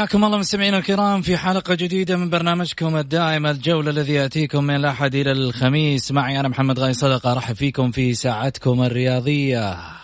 حياكم 0.00 0.24
الله 0.24 0.38
مستمعينا 0.38 0.78
الكرام 0.78 1.22
في 1.22 1.36
حلقة 1.36 1.74
جديدة 1.74 2.16
من 2.16 2.30
برنامجكم 2.30 2.96
الدائم 2.96 3.46
الجولة 3.46 3.90
الذي 3.90 4.12
يأتيكم 4.12 4.64
من 4.64 4.76
الأحد 4.76 5.14
إلى 5.14 5.32
الخميس. 5.32 6.12
معي 6.12 6.40
أنا 6.40 6.48
محمد 6.48 6.78
غاي 6.78 6.92
صدقة 6.92 7.32
أرحب 7.32 7.54
فيكم 7.54 7.90
في 7.90 8.14
ساعتكم 8.14 8.82
الرياضية. 8.82 9.99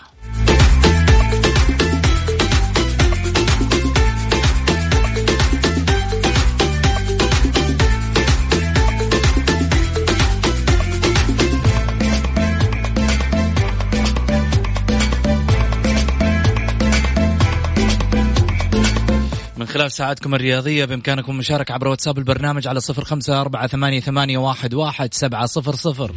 خلال 19.76 19.92
ساعاتكم 19.92 20.34
الرياضية 20.34 20.84
بإمكانكم 20.84 21.32
المشاركة 21.32 21.75
عبر 21.75 21.88
واتساب 21.88 22.19
البرنامج 22.19 22.69
على 22.69 22.81
صفر 22.81 23.04
خمسة 23.04 23.41
أربعة 23.41 23.66
ثمانية, 23.66 24.00
ثمانية 24.00 24.38
واحد, 24.38 24.75
واحد 24.75 25.14
سبعة 25.14 25.47
صفر 25.47 25.75
صفر. 25.75 26.12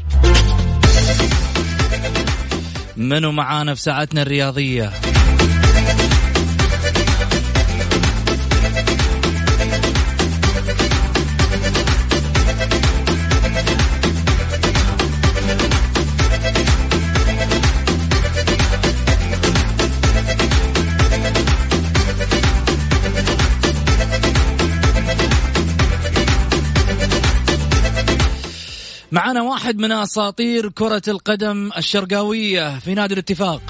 منو 2.98 3.32
معانا 3.32 3.76
في 3.76 3.82
ساعتنا 3.82 4.22
الرياضية؟ 4.22 4.92
معنا 29.12 29.42
واحد 29.42 29.78
من 29.78 29.92
أساطير 29.92 30.70
كرة 30.70 31.02
القدم 31.08 31.70
الشرقاوية 31.78 32.80
في 32.80 32.94
نادي 32.94 33.14
الاتفاق. 33.14 33.62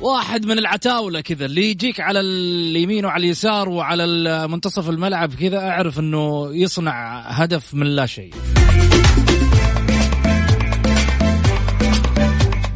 واحد 0.00 0.46
من 0.46 0.58
العتاولة 0.58 1.20
كذا 1.20 1.46
اللي 1.46 1.70
يجيك 1.70 2.00
على 2.00 2.20
اليمين 2.20 3.04
وعلى 3.04 3.24
اليسار 3.26 3.68
وعلى 3.68 4.48
منتصف 4.48 4.88
الملعب 4.88 5.34
كذا 5.34 5.58
أعرف 5.58 5.98
إنه 5.98 6.50
يصنع 6.52 7.20
هدف 7.20 7.74
من 7.74 7.86
لا 7.86 8.06
شيء. 8.06 8.34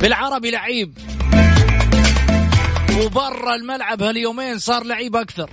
بالعربي 0.01 0.51
لعيب. 0.51 0.99
وبرا 3.05 3.55
الملعب 3.55 4.03
هاليومين 4.03 4.59
صار 4.59 4.85
لعيب 4.85 5.17
أكثر. 5.17 5.51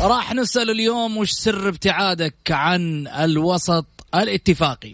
راح 0.00 0.34
نسأل 0.34 0.70
اليوم 0.70 1.16
وش 1.16 1.30
سر 1.30 1.68
ابتعادك 1.68 2.34
عن 2.50 3.06
الوسط 3.06 3.86
الاتفاقي 4.14 4.92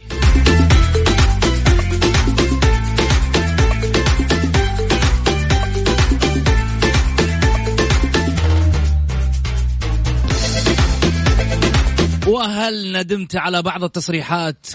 وهل 12.26 12.92
ندمت 12.92 13.36
على 13.36 13.62
بعض 13.62 13.84
التصريحات 13.84 14.66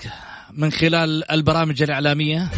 من 0.54 0.72
خلال 0.72 1.32
البرامج 1.32 1.84
الإعلامية؟ 1.84 2.50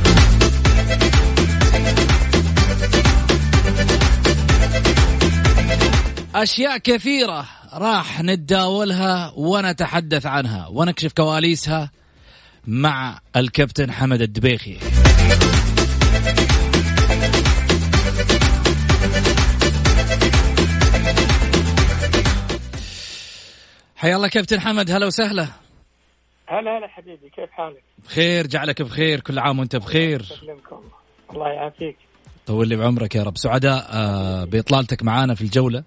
أشياء 6.35 6.77
كثيرة 6.77 7.45
راح 7.77 8.21
نتداولها 8.21 9.33
ونتحدث 9.35 10.25
عنها 10.25 10.67
ونكشف 10.67 11.13
كواليسها 11.13 11.91
مع 12.67 13.19
الكابتن 13.35 13.91
حمد 13.91 14.21
الدبيخي. 14.21 14.77
حيا 23.95 24.15
الله 24.15 24.27
كابتن 24.27 24.59
حمد 24.59 24.91
هلا 24.91 25.05
وسهلا. 25.05 25.47
هلا 26.47 26.77
هلا 26.77 26.87
حبيبي 26.87 27.29
كيف 27.35 27.49
حالك؟ 27.51 27.83
بخير 28.05 28.47
جعلك 28.47 28.81
بخير 28.81 29.19
كل 29.19 29.39
عام 29.39 29.59
وانت 29.59 29.75
بخير. 29.75 30.25
الله 31.31 31.47
يعافيك. 31.47 31.97
طول 32.45 32.67
لي 32.67 32.75
بعمرك 32.75 33.15
يا 33.15 33.23
رب. 33.23 33.37
سعداء 33.37 33.87
آه، 33.91 34.43
بإطلالتك 34.43 35.03
معانا 35.03 35.35
في 35.35 35.41
الجولة. 35.41 35.83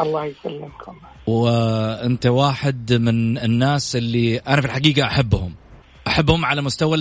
الله 0.00 0.24
يسلمكم. 0.24 0.96
وأنت 1.26 2.26
واحد 2.26 2.92
من 2.92 3.38
الناس 3.38 3.96
اللي 3.96 4.36
أنا 4.38 4.60
في 4.60 4.66
الحقيقة 4.66 5.06
أحبهم. 5.06 5.54
أحبهم 6.06 6.44
على 6.44 6.62
مستوى 6.62 6.96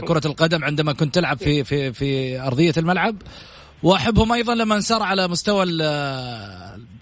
كرة 0.00 0.22
القدم 0.26 0.64
عندما 0.64 0.92
كنت 0.92 1.14
تلعب 1.14 1.38
في 1.38 1.64
في 1.64 1.92
في 1.92 2.40
أرضية 2.40 2.72
الملعب. 2.76 3.16
وأحبهم 3.82 4.32
أيضا 4.32 4.54
لما 4.54 4.74
انصار 4.76 5.02
على 5.02 5.28
مستوى 5.28 5.64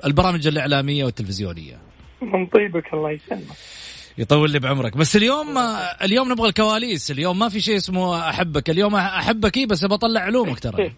البرامج 0.05 0.47
الإعلامية 0.47 1.05
والتلفزيونية. 1.05 1.79
من 2.23 2.47
طيبك 2.47 2.95
الله 2.95 3.11
يسلمك. 3.11 3.57
يطول 4.19 4.51
لي 4.51 4.59
بعمرك. 4.59 4.97
بس 4.97 5.17
اليوم 5.17 5.59
اليوم 6.03 6.33
نبغى 6.33 6.49
الكواليس. 6.49 7.11
اليوم 7.11 7.39
ما 7.39 7.49
في 7.49 7.61
شيء 7.61 7.77
اسمه 7.77 8.29
أحبك. 8.29 8.71
اليوم 8.71 8.95
احبك 8.95 9.59
بس 9.59 9.85
بطلع 9.85 10.21
علومك 10.21 10.61
ترى. 10.61 10.93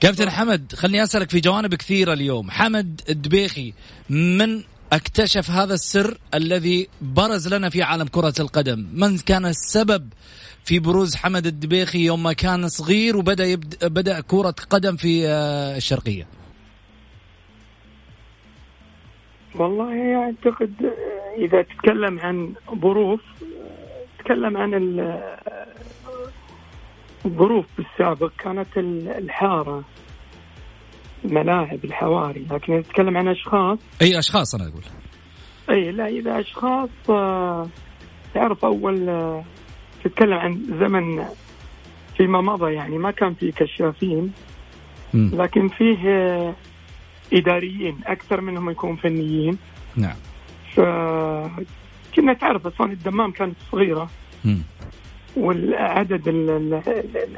كابتن 0.00 0.30
حمد 0.30 0.72
خلني 0.72 1.02
أسألك 1.02 1.30
في 1.30 1.40
جوانب 1.40 1.74
كثيرة 1.74 2.12
اليوم. 2.12 2.50
حمد 2.50 3.00
الدبيخي 3.08 3.72
من 4.10 4.62
اكتشف 4.92 5.50
هذا 5.50 5.74
السر 5.74 6.18
الذي 6.34 6.88
برز 7.00 7.54
لنا 7.54 7.68
في 7.68 7.82
عالم 7.82 8.06
كرة 8.06 8.34
القدم؟ 8.40 8.86
من 8.94 9.18
كان 9.18 9.46
السبب 9.46 10.08
في 10.64 10.78
بروز 10.78 11.16
حمد 11.16 11.46
الدبيخي 11.46 11.98
يوم 12.04 12.22
ما 12.22 12.32
كان 12.32 12.68
صغير 12.68 13.16
وبدأ 13.16 13.44
يبدأ 13.44 13.88
بدأ 13.88 14.20
كرة 14.20 14.54
قدم 14.70 14.96
في 14.96 15.28
آه، 15.28 15.76
الشرقية؟ 15.76 16.26
والله 19.54 20.14
أعتقد 20.16 20.72
إذا 21.38 21.62
تتكلم 21.62 22.20
عن 22.20 22.54
ظروف 22.82 23.20
تتكلم 24.18 24.56
عن 24.56 24.74
الظروف 27.26 27.66
بالسابق 27.78 28.32
كانت 28.38 28.68
الحارة 28.76 29.84
الملاعب 31.24 31.84
الحواري. 31.84 32.46
لكن 32.50 32.72
إذا 32.72 32.82
تتكلم 32.82 33.16
عن 33.16 33.28
اشخاص 33.28 33.78
أي 34.02 34.18
أشخاص 34.18 34.54
أنا 34.54 34.68
أقول؟ 34.68 34.82
إي 35.70 35.92
لا 35.92 36.06
إذا 36.06 36.40
أشخاص 36.40 36.88
آه، 37.10 37.68
تعرف 38.34 38.64
أول 38.64 39.08
آه، 39.08 39.44
تتكلم 40.04 40.32
عن 40.34 40.62
زمن 40.80 41.24
فيما 42.16 42.40
مضى 42.40 42.74
يعني 42.74 42.98
ما 42.98 43.10
كان 43.10 43.34
في 43.34 43.52
كشافين 43.52 44.32
لكن 45.14 45.68
فيه 45.68 46.08
آه، 46.08 46.54
إداريين 47.32 48.00
أكثر 48.06 48.40
منهم 48.40 48.70
يكون 48.70 48.96
فنيين. 48.96 49.58
نعم. 49.96 50.16
فكنا 50.74 52.32
تعرف 52.40 52.66
اسوان 52.66 52.90
الدمام 52.90 53.30
كانت 53.30 53.56
صغيرة. 53.72 54.10
والعدد 55.36 56.22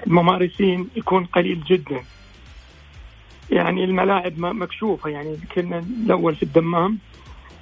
الممارسين 0.06 0.88
يكون 0.96 1.24
قليل 1.24 1.64
جدا. 1.64 2.02
يعني 3.50 3.84
الملاعب 3.84 4.38
مكشوفة. 4.38 5.10
يعني 5.10 5.38
كنا 5.54 5.78
الأول 5.78 6.34
في 6.34 6.42
الدمام 6.42 6.98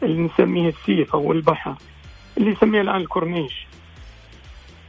اللي 0.02 0.22
نسميه 0.22 0.68
السيف 0.68 1.14
أو 1.14 1.32
البحر 1.32 1.74
اللي 2.38 2.50
يسميه 2.50 2.80
الآن 2.80 2.96
الكورنيش. 2.96 3.66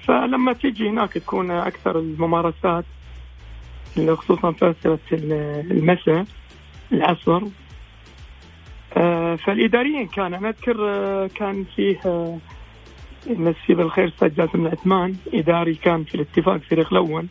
فلما 0.08 0.54
تيجي 0.54 0.90
هناك 0.90 1.14
تكون 1.14 1.52
أكثر 1.52 2.00
الممارسات 2.00 2.86
خصوصا 3.98 4.52
فتره 4.52 5.00
المساء 5.12 6.26
العصر. 6.92 7.42
آه، 8.98 9.36
فالإداريين 9.36 10.08
كان 10.08 10.34
أنا 10.34 10.50
أذكر 10.50 10.78
آه، 10.80 11.28
كان 11.36 11.66
فيه 11.76 12.00
آه، 12.06 12.38
مسي 13.28 13.74
بالخير 13.74 14.08
أستاذ 14.08 14.36
جاسم 14.36 14.66
العثمان 14.66 15.16
إداري 15.34 15.76
كان 15.76 16.04
في 16.04 16.16
الاتفاق 16.16 16.58
فريق 16.58 16.88
الأول. 16.92 17.28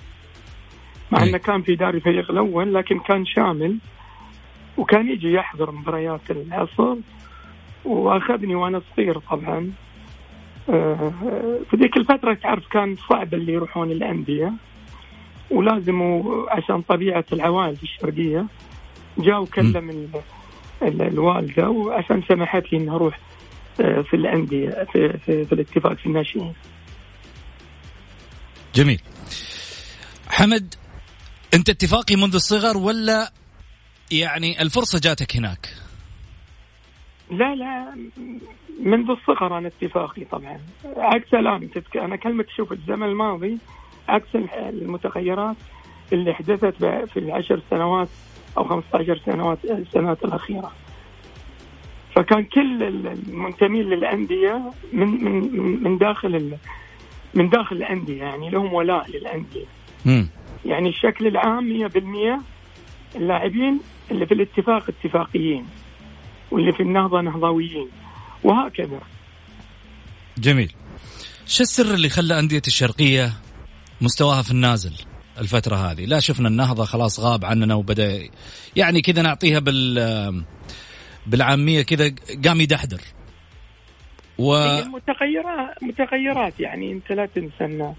مع 1.12 1.22
إنه 1.22 1.38
كان 1.38 1.62
في 1.62 1.72
إداري 1.72 2.00
فريق 2.00 2.30
الأول 2.30 2.74
لكن 2.74 2.98
كان 2.98 3.26
شامل 3.26 3.78
وكان 4.76 5.08
يجي 5.10 5.32
يحضر 5.32 5.70
مباريات 5.70 6.30
العصر. 6.30 6.94
وأخذني 7.84 8.54
وأنا 8.54 8.82
صغير 8.96 9.18
طبعا. 9.18 9.72
في 11.70 11.76
ذيك 11.76 11.96
الفترة 11.96 12.34
تعرف 12.34 12.66
كان 12.66 12.96
صعب 13.08 13.34
اللي 13.34 13.52
يروحون 13.52 13.90
الأندية. 13.90 14.52
ولازم 15.50 16.22
عشان 16.48 16.82
طبيعة 16.82 17.24
العوائل 17.32 17.76
في 17.76 17.82
الشرقية. 17.82 18.46
جاء 19.18 19.42
وكلم 19.42 20.10
الوالدة 20.82 21.70
وعشان 21.70 22.22
سمحت 22.28 22.72
لي 22.72 22.78
إني 22.78 22.90
أروح 22.90 23.18
آه، 23.18 23.39
في 23.80 24.14
الأندية 24.14 24.86
في, 24.92 25.18
في, 25.18 25.44
في 25.44 25.52
الاتفاق 25.52 25.94
في 25.94 26.06
الناشئين. 26.06 26.52
جميل. 28.74 29.00
حمد 30.28 30.74
انت 31.54 31.70
اتفاقي 31.70 32.16
منذ 32.16 32.34
الصغر 32.34 32.76
ولا 32.76 33.32
يعني 34.12 34.62
الفرصة 34.62 35.00
جاتك 35.02 35.36
هناك؟ 35.36 35.68
لا 37.30 37.54
لا 37.54 37.94
منذ 38.80 39.10
الصغر 39.10 39.58
أنا 39.58 39.68
اتفاقي 39.68 40.24
طبعا 40.24 40.60
عكس 40.96 41.34
الآن 41.34 41.68
أنا 41.96 42.16
كلمة 42.16 42.44
شوف 42.56 42.72
الزمن 42.72 43.02
الماضي 43.02 43.58
عكس 44.08 44.28
المتغيرات 44.54 45.56
اللي 46.12 46.34
حدثت 46.34 46.74
في 46.84 47.16
العشر 47.16 47.62
سنوات 47.70 48.08
أو 48.58 48.64
15 48.64 49.20
سنوات 49.26 49.64
السنوات 49.64 50.24
الأخيرة 50.24 50.72
فكان 52.16 52.44
كل 52.44 52.82
المنتمين 52.82 53.82
للأندية 53.82 54.72
من 54.92 55.24
من 55.24 55.82
من 55.82 55.98
داخل 55.98 56.56
من 57.34 57.48
داخل 57.48 57.76
الأندية 57.76 58.22
يعني 58.22 58.50
لهم 58.50 58.72
ولاء 58.72 59.10
للأندية. 59.10 59.66
يعني 60.64 60.88
الشكل 60.88 61.26
العام 61.26 61.88
100% 61.88 63.16
اللاعبين 63.16 63.80
اللي 64.10 64.26
في 64.26 64.34
الاتفاق 64.34 64.84
اتفاقيين 64.88 65.66
واللي 66.50 66.72
في 66.72 66.82
النهضة 66.82 67.20
نهضويين 67.20 67.88
وهكذا. 68.44 69.00
جميل. 70.38 70.72
شو 71.46 71.62
السر 71.62 71.94
اللي 71.94 72.08
خلى 72.08 72.38
أندية 72.38 72.62
الشرقية 72.66 73.32
مستواها 74.00 74.42
في 74.42 74.50
النازل 74.50 74.92
الفترة 75.38 75.76
هذه؟ 75.76 76.04
لا 76.04 76.20
شفنا 76.20 76.48
النهضة 76.48 76.84
خلاص 76.84 77.20
غاب 77.20 77.44
عننا 77.44 77.74
وبدأ 77.74 78.28
يعني 78.76 79.02
كذا 79.02 79.22
نعطيها 79.22 79.58
بال 79.58 80.44
بالعامية 81.26 81.82
كذا 81.82 82.14
قام 82.44 82.60
يدحدر. 82.60 83.00
و 84.38 84.52
متغيرات 84.86 85.82
متغيرات 85.82 86.60
يعني 86.60 86.92
أنت 86.92 87.12
لا 87.12 87.26
تنسى 87.26 87.92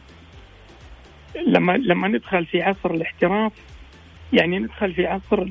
لما 1.48 1.78
لما 1.78 2.08
ندخل 2.08 2.46
في 2.46 2.62
عصر 2.62 2.92
الاحتراف 2.92 3.52
يعني 4.34 4.60
ندخل 4.60 4.94
في 4.94 5.06
عصر 5.08 5.46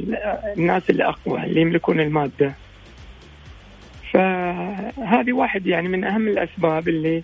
الناس 0.56 0.90
اللي 0.90 1.04
اقوى 1.04 1.44
اللي 1.44 1.60
يملكون 1.60 2.00
المادة. 2.00 2.54
فهذه 4.12 5.32
واحد 5.32 5.66
يعني 5.66 5.88
من 5.88 6.04
أهم 6.04 6.28
الأسباب 6.28 6.88
اللي 6.88 7.22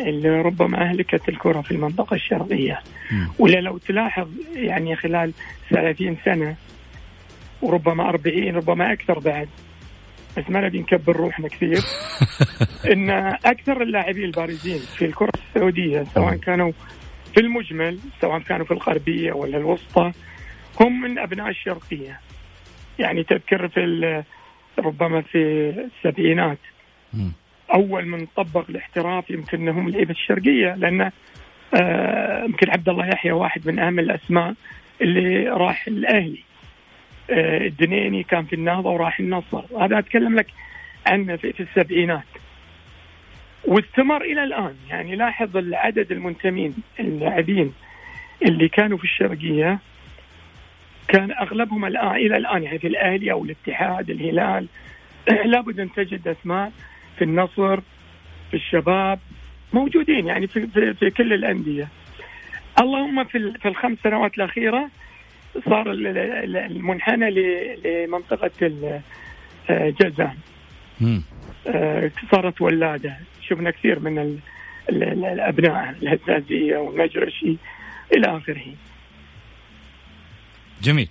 اللي 0.00 0.40
ربما 0.40 0.82
أهلكت 0.82 1.28
الكرة 1.28 1.60
في 1.60 1.70
المنطقة 1.70 2.14
الشرقية. 2.14 2.80
ولا 3.38 3.60
لو 3.60 3.78
تلاحظ 3.78 4.28
يعني 4.54 4.96
خلال 4.96 5.32
30 5.70 6.16
سنة 6.24 6.56
وربما 7.62 8.08
40 8.08 8.56
ربما 8.56 8.92
أكثر 8.92 9.18
بعد. 9.18 9.48
بس 10.36 10.44
ما 10.48 10.60
نبي 10.60 10.80
نكبر 10.80 11.16
روحنا 11.16 11.48
كثير. 11.48 11.80
إن 12.92 13.10
أكثر 13.44 13.82
اللاعبين 13.82 14.24
البارزين 14.24 14.78
في 14.78 15.04
الكرة 15.04 15.32
السعودية 15.48 16.04
سواء 16.14 16.36
كانوا 16.36 16.72
في 17.34 17.40
المجمل 17.40 17.98
سواء 18.20 18.38
كانوا 18.38 18.66
في 18.66 18.70
الغربية 18.70 19.32
ولا 19.32 19.58
الوسطى 19.58 20.12
هم 20.80 21.00
من 21.00 21.18
أبناء 21.18 21.48
الشرقية. 21.48 22.20
يعني 22.98 23.24
تذكر 23.24 23.68
في 23.68 24.22
ربما 24.78 25.20
في 25.20 25.38
السبعينات. 25.70 26.58
أول 27.74 28.06
من 28.06 28.26
طبق 28.36 28.64
الاحتراف 28.68 29.30
يمكن 29.30 29.68
هم 29.68 29.88
لعيبة 29.88 30.10
الشرقية 30.10 30.74
لأن 30.74 31.10
آه، 31.74 32.44
يمكن 32.44 32.70
عبد 32.70 32.88
الله 32.88 33.06
يحيى 33.06 33.32
واحد 33.32 33.68
من 33.68 33.78
أهم 33.78 33.98
الأسماء 33.98 34.54
اللي 35.00 35.48
راح 35.48 35.86
الأهلي. 35.86 36.45
الدنيني 37.30 38.22
كان 38.22 38.44
في 38.44 38.52
النهضة 38.52 38.90
وراح 38.90 39.20
النصر. 39.20 39.62
هذا 39.80 39.98
أتكلم 39.98 40.34
لك 40.34 40.46
عنه 41.06 41.36
في, 41.36 41.52
في 41.52 41.62
السبعينات. 41.62 42.24
واستمر 43.64 44.22
إلى 44.22 44.44
الآن 44.44 44.74
يعني 44.88 45.16
لاحظ 45.16 45.56
العدد 45.56 46.12
المنتمين 46.12 46.74
اللاعبين 47.00 47.72
اللي 48.42 48.68
كانوا 48.68 48.98
في 48.98 49.04
الشرقية 49.04 49.78
كان 51.08 51.30
أغلبهم 51.32 51.84
الآن 51.84 52.16
إلى 52.16 52.36
الآن 52.36 52.62
يعني 52.62 52.78
في 52.78 52.86
الأهلي 52.86 53.32
أو 53.32 53.44
الاتحاد 53.44 54.10
الهلال. 54.10 54.66
لابد 55.52 55.80
أن 55.80 55.92
تجد 55.92 56.28
أسماء 56.28 56.72
في 57.18 57.24
النصر 57.24 57.80
في 58.50 58.54
الشباب 58.54 59.18
موجودين 59.72 60.26
يعني 60.26 60.46
في, 60.46 60.66
في, 60.66 60.94
في 60.94 61.10
كل 61.10 61.32
الأندية. 61.32 61.88
اللهم 62.80 63.24
في 63.24 63.52
في 63.62 63.68
الخمس 63.68 63.98
سنوات 64.04 64.38
الأخيرة 64.38 64.90
صار 65.64 65.90
المنحنى 65.90 67.30
لمنطقة 67.30 68.50
الجزام 69.70 70.36
آه، 71.66 72.10
صارت 72.32 72.60
ولادة. 72.60 73.16
شفنا 73.48 73.70
كثير 73.70 74.00
من 74.00 74.38
الأبناء 74.88 75.90
الهزازيه 76.02 76.76
والمجرشي 76.76 77.56
إلى 78.12 78.36
آخره. 78.36 78.74
جميل. 80.82 81.08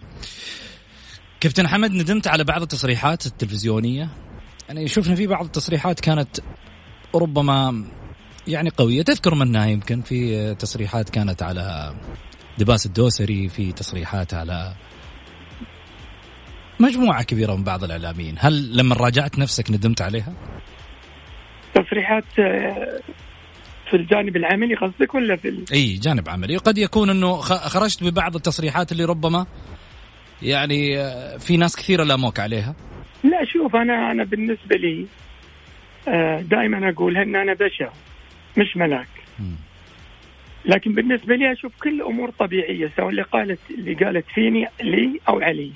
كابتن 1.39 1.67
حمد 1.67 1.91
ندمت 1.91 2.27
على 2.27 2.43
بعض 2.43 2.61
التصريحات 2.61 3.25
التلفزيونية. 3.25 4.07
يعني 4.67 4.87
شفنا 4.87 5.15
في 5.15 5.27
بعض 5.27 5.45
التصريحات 5.45 5.99
كانت 5.99 6.39
ربما 7.15 7.85
يعني 8.47 8.69
قوية. 8.69 9.01
تذكر 9.01 9.35
منها 9.35 9.65
يمكن 9.65 10.01
في 10.01 10.55
تصريحات 10.55 11.09
كانت 11.09 11.43
على 11.43 11.95
دباس 12.57 12.85
الدوسري 12.85 13.49
في 13.49 13.71
تصريحات 13.71 14.33
على 14.33 14.73
مجموعة 16.79 17.23
كبيرة 17.23 17.55
من 17.55 17.63
بعض 17.63 17.83
الإعلاميين. 17.83 18.35
هل 18.39 18.77
لما 18.77 18.95
راجعت 18.95 19.39
نفسك 19.39 19.71
ندمت 19.71 20.01
عليها؟ 20.01 20.33
تصريحات 21.73 22.39
آه، 22.39 22.99
في 23.89 23.97
الجانب 23.97 24.35
العملي 24.35 24.75
قصدك 24.75 25.15
ولا 25.15 25.35
في 25.35 25.47
ال... 25.47 25.65
إي 25.73 25.93
جانب 25.93 26.29
عملي. 26.29 26.57
قد 26.57 26.77
يكون 26.77 27.09
إنه 27.09 27.35
خرجت 27.41 28.03
ببعض 28.03 28.35
التصريحات 28.35 28.91
اللي 28.91 29.05
ربما 29.05 29.45
يعني 30.41 30.99
آه، 30.99 31.37
في 31.37 31.57
ناس 31.57 31.75
كثيرة 31.75 32.03
لاموك 32.03 32.39
عليها. 32.39 32.75
لا 33.23 33.45
شوف 33.53 33.75
أنا 33.75 34.11
أنا 34.11 34.23
بالنسبة 34.23 34.75
لي 34.75 35.05
آه، 36.07 36.41
دائما 36.41 36.89
أقول 36.89 37.17
إن 37.17 37.35
أنا 37.35 37.53
بشر 37.53 37.91
مش 38.57 38.77
ملاك. 38.77 39.07
لكن 40.65 40.93
بالنسبة 40.93 41.35
لي 41.35 41.51
أشوف 41.51 41.71
كل 41.83 42.01
أمور 42.01 42.29
طبيعية 42.29 42.91
سواء 42.97 43.09
اللي 43.09 43.21
قالت 43.21 43.59
اللي 43.69 43.93
قالت 43.93 44.25
فيني 44.27 44.67
لي 44.81 45.19
أو 45.29 45.39
علي 45.41 45.71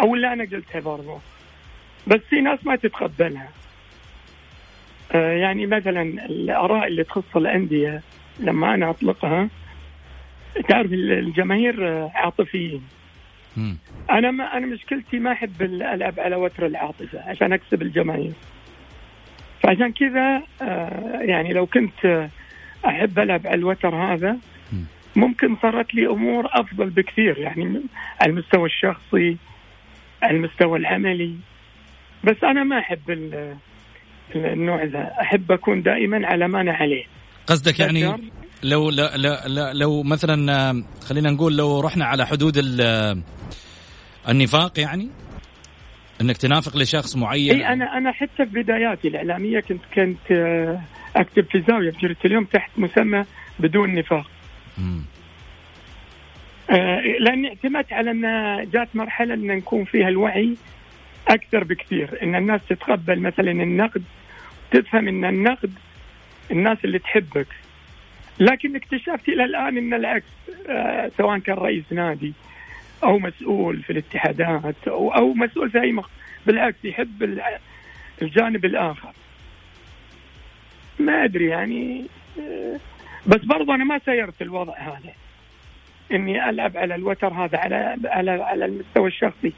أو 0.00 0.14
اللي 0.14 0.32
أنا 0.32 0.44
قلتها 0.44 0.80
برضه 0.80 1.18
بس 2.06 2.20
في 2.30 2.40
ناس 2.40 2.66
ما 2.66 2.76
تتقبلها. 2.76 3.48
آه، 5.12 5.32
يعني 5.32 5.66
مثلا 5.66 6.02
الآراء 6.02 6.86
اللي 6.86 7.04
تخص 7.04 7.36
الأندية 7.36 8.02
لما 8.40 8.74
أنا 8.74 8.90
أطلقها 8.90 9.48
تعرف 10.68 10.92
الجماهير 10.92 11.88
آه، 11.88 12.10
عاطفيين. 12.14 12.82
أنا 14.10 14.30
ما 14.30 14.56
أنا 14.56 14.66
مشكلتي 14.66 15.18
ما 15.18 15.32
أحب 15.32 15.62
العب 15.62 16.20
على 16.20 16.36
وتر 16.36 16.66
العاطفة 16.66 17.30
عشان 17.30 17.52
أكسب 17.52 17.82
الجماهير. 17.82 18.32
فعشان 19.62 19.92
كذا 19.92 20.42
آه، 20.62 21.20
يعني 21.20 21.52
لو 21.52 21.66
كنت 21.66 22.28
أحب 22.86 23.18
ألعب 23.18 23.46
على 23.46 23.54
الوتر 23.54 23.94
هذا. 23.94 24.36
ممكن 25.16 25.56
صارت 25.62 25.94
لي 25.94 26.06
أمور 26.06 26.48
أفضل 26.52 26.90
بكثير 26.90 27.38
يعني 27.38 27.80
على 28.20 28.30
المستوى 28.30 28.66
الشخصي 28.66 29.36
على 30.22 30.36
المستوى 30.36 30.78
العملي. 30.78 31.34
بس 32.24 32.36
أنا 32.44 32.64
ما 32.64 32.78
أحب 32.78 33.00
النوع 34.34 34.84
ذا. 34.84 35.12
أحب 35.20 35.52
أكون 35.52 35.82
دائما 35.82 36.26
على 36.26 36.48
ما 36.48 36.60
أنا 36.60 36.72
عليه. 36.72 37.04
قصدك 37.46 37.80
يعني 37.80 38.12
لو 38.62 38.90
لا 38.90 39.16
لا 39.16 39.48
لا 39.48 39.72
لو 39.72 40.02
مثلا 40.02 40.84
خلينا 41.08 41.30
نقول 41.30 41.56
لو 41.56 41.80
رحنا 41.80 42.04
على 42.04 42.26
حدود 42.26 42.60
النفاق 44.28 44.80
يعني؟ 44.80 45.10
إنك 46.20 46.36
تنافق 46.36 46.76
لشخص 46.76 47.16
معين؟ 47.16 47.54
إي 47.54 47.72
أنا 47.72 47.98
أنا 47.98 48.12
حتى 48.12 48.46
في 48.46 48.62
بداياتي 48.62 49.08
الإعلامية 49.08 49.60
كنت 49.60 49.80
كنت 49.94 50.30
آه، 50.30 50.80
أكتب 51.16 51.44
في 51.44 51.64
زاوية 51.68 51.90
في 51.90 51.98
جريده 51.98 52.20
اليوم 52.24 52.44
تحت 52.44 52.70
مسمى 52.76 53.24
بدون 53.58 53.94
نفاق. 53.94 54.30
آه 56.70 57.00
لاني 57.20 57.48
اعتمدت 57.48 57.92
على 57.92 58.10
أن 58.10 58.22
جات 58.70 58.96
مرحلة 58.96 59.34
أن 59.34 59.46
نكون 59.46 59.84
فيها 59.84 60.08
الوعي 60.08 60.56
أكثر 61.28 61.64
بكثير. 61.64 62.22
إن 62.22 62.34
الناس 62.34 62.60
تتقبل 62.68 63.20
مثلا 63.20 63.50
النقد 63.50 64.02
تفهم 64.70 65.08
إن 65.08 65.24
النقد 65.24 65.72
الناس 66.50 66.78
اللي 66.84 66.98
تحبك. 66.98 67.46
لكن 68.38 68.76
اكتشفت 68.76 69.28
إلى 69.28 69.44
الآن 69.44 69.78
إن 69.78 69.94
العكس 69.94 70.26
آه 70.68 71.10
سواء 71.18 71.38
كان 71.38 71.56
رئيس 71.56 71.84
نادي 71.90 72.32
أو 73.04 73.18
مسؤول 73.18 73.82
في 73.82 73.90
الاتحادات 73.90 74.88
أو 74.88 75.14
أو 75.14 75.34
مسؤول 75.34 75.70
في 75.70 75.80
أي 75.80 75.92
مخ... 75.92 76.08
بالعكس 76.46 76.84
يحب 76.84 77.40
الجانب 78.22 78.64
الآخر. 78.64 79.12
ما 80.98 81.24
أدري 81.24 81.46
يعني 81.46 82.04
بس 83.26 83.44
برضو 83.44 83.74
أنا 83.74 83.84
ما 83.84 83.98
سيرت 83.98 84.42
الوضع 84.42 84.78
هذا. 84.78 85.12
إني 86.12 86.50
ألعب 86.50 86.76
على 86.76 86.94
الوتر 86.94 87.28
هذا 87.28 87.58
على 87.58 87.96
على 88.04 88.30
على 88.30 88.64
المستوى 88.64 89.08
الشخصي 89.08 89.52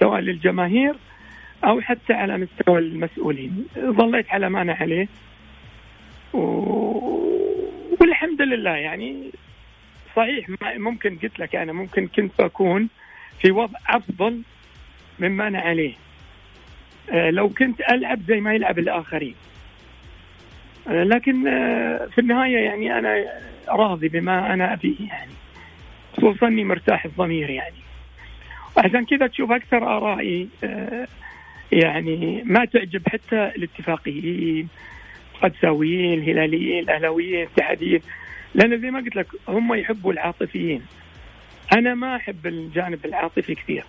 سواء 0.00 0.20
للجماهير 0.20 0.94
أو 1.64 1.80
حتى 1.80 2.12
على 2.12 2.38
مستوى 2.38 2.78
المسؤولين. 2.78 3.66
ظليت 3.78 4.30
على 4.30 4.50
ما 4.50 4.62
أنا 4.62 4.72
عليه. 4.72 5.08
و... 6.32 6.38
والحمد 8.00 8.42
لله 8.42 8.76
يعني 8.76 9.30
صحيح 10.16 10.46
ممكن 10.76 11.18
قلت 11.18 11.38
لك 11.38 11.56
أنا 11.56 11.72
ممكن 11.72 12.06
كنت 12.08 12.42
بكون 12.42 12.88
في 13.40 13.50
وضع 13.50 13.78
أفضل 13.88 14.42
مما 15.18 15.48
أنا 15.48 15.60
عليه. 15.60 15.94
آه، 17.10 17.30
لو 17.30 17.48
كنت 17.48 17.80
ألعب 17.80 18.20
زي 18.28 18.40
ما 18.40 18.54
يلعب 18.54 18.78
الآخرين. 18.78 19.34
لكن 20.88 21.48
آه، 21.48 22.06
في 22.06 22.20
النهاية 22.20 22.58
يعني 22.58 22.98
أنا 22.98 23.24
راضي 23.68 24.08
بما 24.08 24.52
أنا 24.52 24.72
أبيه 24.72 25.08
يعني. 25.08 25.32
خصوصا 26.16 26.48
إني 26.48 26.64
مرتاح 26.64 27.04
الضمير 27.04 27.50
يعني. 27.50 27.76
وعشان 28.76 29.04
كذا 29.04 29.26
تشوف 29.26 29.50
أكثر 29.52 29.96
آرائي 29.96 30.48
يعني 31.72 32.42
ما 32.46 32.64
تعجب 32.64 33.02
حتى 33.08 33.52
الاتفاقيين 33.56 34.68
القدساويين 35.34 36.18
الهلاليين 36.18 36.84
الاهلاويين 36.84 37.42
الاتحاديين 37.42 38.00
لأن 38.54 38.80
زي 38.80 38.90
ما 38.90 39.00
قلت 39.00 39.16
لك 39.16 39.26
هم 39.48 39.74
يحبوا 39.74 40.12
العاطفيين. 40.12 40.82
أنا 41.72 41.94
ما 41.94 42.16
أحب 42.16 42.46
الجانب 42.46 43.06
العاطفي 43.06 43.54
كثير. 43.54 43.84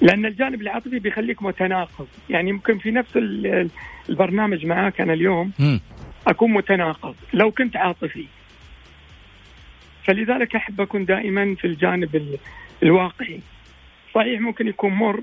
لأن 0.00 0.26
الجانب 0.26 0.62
العاطفي 0.62 0.98
بيخليك 0.98 1.42
متناقض. 1.42 2.06
يعني 2.30 2.52
ممكن 2.52 2.78
في 2.78 2.90
نفس 2.90 3.16
البرنامج 4.08 4.66
معاك 4.66 5.00
أنا 5.00 5.12
اليوم 5.12 5.52
أكون 6.26 6.52
متناقض. 6.52 7.14
لو 7.32 7.50
كنت 7.50 7.76
عاطفي. 7.76 8.24
فلذلك 10.04 10.56
أحب 10.56 10.80
أكون 10.80 11.04
دائما 11.04 11.54
في 11.54 11.66
الجانب 11.66 12.38
الواقعي. 12.82 13.40
صحيح 14.14 14.40
ممكن 14.40 14.68
يكون 14.68 14.92
مر 14.92 15.22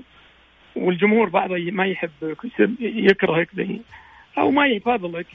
والجمهور 0.76 1.28
بعضه 1.28 1.56
ما 1.70 1.86
يحبك 1.86 2.36
يكرهك 2.80 3.48
أو 4.38 4.50
ما 4.50 4.66
يفضلك. 4.66 5.26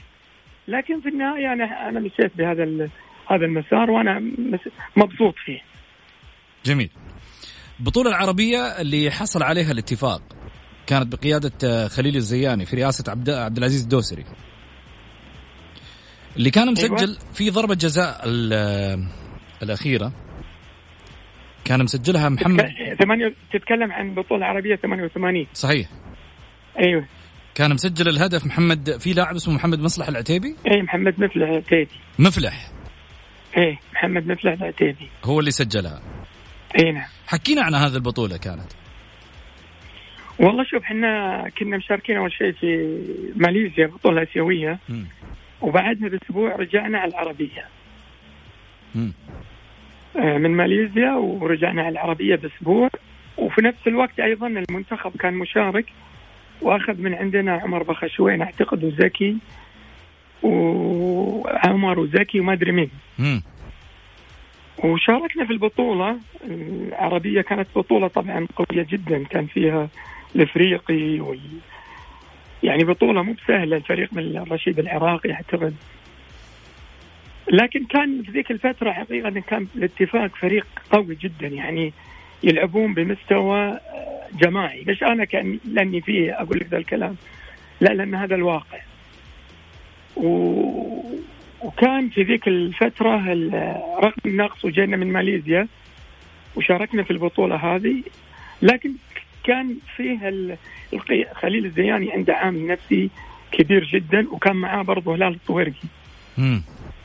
لكن 0.68 1.00
في 1.00 1.08
النهاية 1.08 1.52
أنا 1.52 1.88
أنا 1.88 2.00
مشيت 2.00 2.36
بهذا 2.36 2.88
هذا 3.30 3.44
المسار 3.44 3.90
وأنا 3.90 4.22
مبسوط 4.96 5.34
فيه. 5.44 5.60
جميل. 6.64 6.90
البطولة 7.80 8.10
العربية 8.10 8.58
اللي 8.58 9.10
حصل 9.10 9.42
عليها 9.42 9.72
الاتفاق 9.72 10.22
كانت 10.86 11.12
بقيادة 11.16 11.52
آه، 11.64 11.88
خليل 11.88 12.16
الزياني 12.16 12.66
في 12.66 12.76
رئاسة 12.76 13.04
عبد 13.10 13.30
عبد 13.30 13.58
العزيز 13.58 13.82
الدوسري. 13.82 14.24
اللي 16.36 16.50
كان 16.50 16.72
مسجل 16.72 17.08
أيوة. 17.08 17.18
في 17.34 17.50
ضربة 17.50 17.74
جزاء 17.74 18.22
آه، 18.52 18.98
الأخيرة 19.62 20.12
كان 21.64 21.84
مسجلها 21.84 22.28
محمد 22.28 22.72
ثمانية 23.02 23.34
تتكلم 23.52 23.92
عن 23.92 24.14
بطولة 24.14 24.46
عربية 24.46 24.76
88 24.76 25.46
صحيح. 25.54 25.88
أيوه. 26.78 27.06
كان 27.54 27.74
مسجل 27.74 28.08
الهدف 28.08 28.46
محمد 28.46 28.96
في 28.98 29.12
لاعب 29.12 29.34
اسمه 29.34 29.54
محمد 29.54 29.80
مصلح 29.80 30.08
العتيبي؟ 30.08 30.56
اي 30.70 30.82
محمد 30.82 31.14
مفلح 31.20 31.48
العتيبي. 31.48 31.90
مفلح. 32.18 32.70
إيه 33.56 33.78
محمد 33.92 34.26
مفلح 34.26 34.52
العتيبي. 34.52 35.08
هو 35.24 35.40
اللي 35.40 35.50
سجلها. 35.50 36.00
إي 36.78 36.92
نعم. 36.92 37.08
حكينا 37.26 37.62
عن 37.62 37.74
هذه 37.74 37.94
البطولة 37.94 38.36
كانت. 38.36 38.72
والله 40.38 40.64
شوف 40.64 40.82
إحنا 40.82 41.44
كنا 41.58 41.76
مشاركين 41.76 42.16
أول 42.16 42.32
شيء 42.32 42.52
في 42.52 42.98
ماليزيا 43.36 43.86
بطولة 43.86 44.22
آسيوية. 44.22 44.78
وبعدها 45.60 46.08
بأسبوع 46.08 46.56
رجعنا 46.56 46.98
على 46.98 47.10
العربية. 47.10 47.64
م. 48.94 49.08
آه، 50.16 50.38
من 50.38 50.50
ماليزيا 50.50 51.12
ورجعنا 51.12 51.82
على 51.82 51.92
العربية 51.92 52.36
بأسبوع. 52.36 52.90
وفي 53.36 53.62
نفس 53.62 53.78
الوقت 53.86 54.20
أيضا 54.20 54.46
المنتخب 54.46 55.16
كان 55.16 55.34
مشارك 55.34 55.86
وأخذ 56.62 56.94
من 56.94 57.14
عندنا 57.14 57.52
عمر 57.52 57.82
بخشوين 57.82 58.42
أعتقد 58.42 58.84
وزكي. 58.84 59.36
وعمر 60.42 61.98
وزكي 61.98 62.40
وما 62.40 62.52
أدري 62.52 62.72
مين. 62.72 62.90
وشاركنا 64.84 65.44
في 65.44 65.52
البطولة. 65.52 66.18
العربية 66.44 67.40
كانت 67.40 67.68
بطولة 67.76 68.08
طبعا 68.08 68.46
قوية 68.56 68.86
جدا. 68.90 69.24
كان 69.24 69.46
فيها 69.46 69.88
الإفريقي 70.36 71.20
وال 71.20 71.40
يعني 72.62 72.84
بطولة 72.84 73.22
مو 73.22 73.32
بسهلة. 73.32 73.76
الفريق 73.76 74.12
من 74.12 74.36
الرشيد 74.36 74.78
العراقي 74.78 75.32
اعتقد 75.32 75.74
لكن 77.52 77.84
كان 77.84 78.22
في 78.22 78.30
ذيك 78.30 78.50
الفترة 78.50 78.92
حقيقة 78.92 79.30
كان 79.30 79.66
الاتفاق 79.76 80.36
فريق 80.36 80.66
قوي 80.90 81.14
جدا. 81.14 81.46
يعني 81.46 81.92
يلعبون 82.42 82.94
بمستوى 82.94 83.78
جماعي. 84.32 84.84
مش 84.88 85.02
أنا 85.02 85.24
كان 85.24 85.58
لأني 85.64 86.00
فيه 86.00 86.42
أقول 86.42 86.58
لك 86.58 86.66
ذا 86.66 86.78
الكلام. 86.78 87.16
لا 87.80 87.88
لأن 87.94 88.14
هذا 88.14 88.34
الواقع. 88.34 88.78
و... 90.16 90.60
وكان 91.62 92.08
في 92.08 92.22
ذيك 92.22 92.48
الفترة 92.48 93.16
رغم 94.02 94.12
النقص 94.26 94.64
وجينا 94.64 94.96
من 94.96 95.12
ماليزيا 95.12 95.68
وشاركنا 96.56 97.02
في 97.02 97.10
البطولة 97.10 97.56
هذه 97.56 98.02
لكن 98.62 98.92
كان 99.44 99.76
فيه 99.96 100.18
خليل 101.34 101.64
الزياني 101.64 102.12
عنده 102.12 102.34
عامل 102.34 102.66
نفسي 102.66 103.10
كبير 103.52 103.84
جدا 103.84 104.26
وكان 104.30 104.56
معاه 104.56 104.82
برضه 104.82 105.14
هلال 105.14 105.34
الطويرقي. 105.34 105.88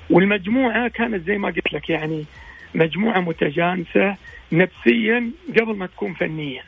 والمجموعة 0.09 0.88
كانت 0.88 1.27
زي 1.27 1.38
ما 1.38 1.47
قلت 1.47 1.74
لك 1.74 1.89
يعني 1.89 2.25
مجموعة 2.75 3.19
متجانسة 3.19 4.15
نفسيا 4.51 5.31
قبل 5.50 5.75
ما 5.75 5.85
تكون 5.85 6.13
فنيا 6.13 6.63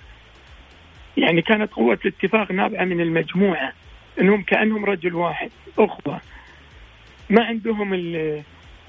يعني 1.18 1.42
كانت 1.42 1.72
قوة 1.74 2.00
الاتفاق 2.06 2.52
نابعة 2.52 2.84
من 2.86 3.02
المجموعة 3.02 3.74
إنهم 4.22 4.42
كأنهم 4.42 4.86
رجل 4.86 5.16
واحد 5.16 5.50
أخوة. 5.80 6.22
ما 7.30 7.44
عندهم 7.44 7.90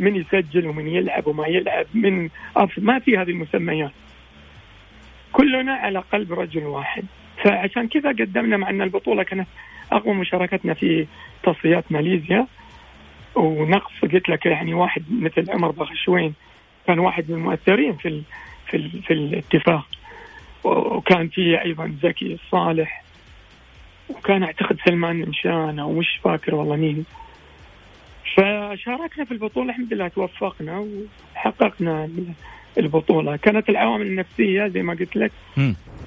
من 0.01 0.17
يسجل 0.17 0.67
ومن 0.67 0.89
يلعب 0.89 1.27
وما 1.27 1.47
يلعب 1.47 1.87
من. 1.95 2.29
ما 2.79 2.99
في 2.99 3.19
هذه 3.19 3.31
المسميات. 3.31 3.91
كلنا 5.33 5.73
على 5.73 5.99
قلب 5.99 6.33
رجل 6.33 6.63
واحد. 6.63 7.05
فعشان 7.45 7.89
كذا 7.89 8.09
قدمنا 8.09 8.57
مع 8.57 8.71
أن 8.71 8.83
البطولة 8.83 9.23
كانت 9.23 9.49
أقوى 9.93 10.15
مشاركتنا 10.15 10.75
في 10.75 11.07
تصفيات 11.43 11.93
ماليزيا. 11.93 12.47
ونقص 13.35 13.93
قلت 14.03 14.29
لك 14.29 14.47
يعني 14.47 14.75
واحد 14.75 15.03
مثل 15.11 15.51
عمر 15.51 15.71
بخشوين 15.71 16.35
كان 16.87 16.99
واحد 16.99 17.31
من 17.31 17.37
المؤثرين 17.37 17.97
في 17.97 18.09
ال 18.09 18.23
في 18.67 18.77
ال 18.77 19.03
في 19.03 19.13
الاتفاق. 19.13 19.87
وكان 20.65 21.29
في 21.29 21.63
أيضا 21.65 21.95
زكي 22.03 22.35
الصالح 22.35 23.03
وكان 24.09 24.43
أعتقد 24.43 24.79
سلمان 24.85 25.17
مشان 25.17 25.79
أو 25.79 25.93
مش 25.93 26.21
فاكر 26.25 26.55
والله 26.55 26.77
مين؟ 26.77 27.05
فشاركنا 28.39 29.25
في 29.25 29.33
البطولة 29.33 29.71
الحمد 29.71 29.95
لله 29.95 30.09
توفقنا 30.09 30.87
وحققنا 31.35 32.09
البطولة 32.79 33.37
كانت 33.37 33.69
العوامل 33.69 34.07
النفسية 34.07 34.69
زي 34.69 34.83
ما 34.83 34.95
قلت 34.95 35.17
لك 35.17 35.33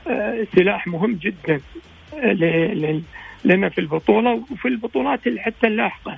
آه، 0.08 0.48
سلاح 0.56 0.88
مهم 0.88 1.14
جدا 1.14 1.62
لنا 3.46 3.70
في 3.70 3.82
البطولة 3.82 4.46
وفي 4.52 4.68
البطولات 4.68 5.20
حتى 5.38 5.68
اللاحقة 5.68 6.18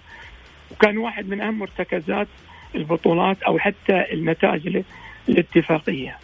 وكان 0.71 0.97
واحد 0.97 1.29
من 1.29 1.41
أهم 1.41 1.59
مرتكزات 1.59 2.27
البطولات 2.75 3.43
أو 3.43 3.59
حتى 3.59 4.13
النتائج 4.13 4.83
الاتفاقية 5.29 6.17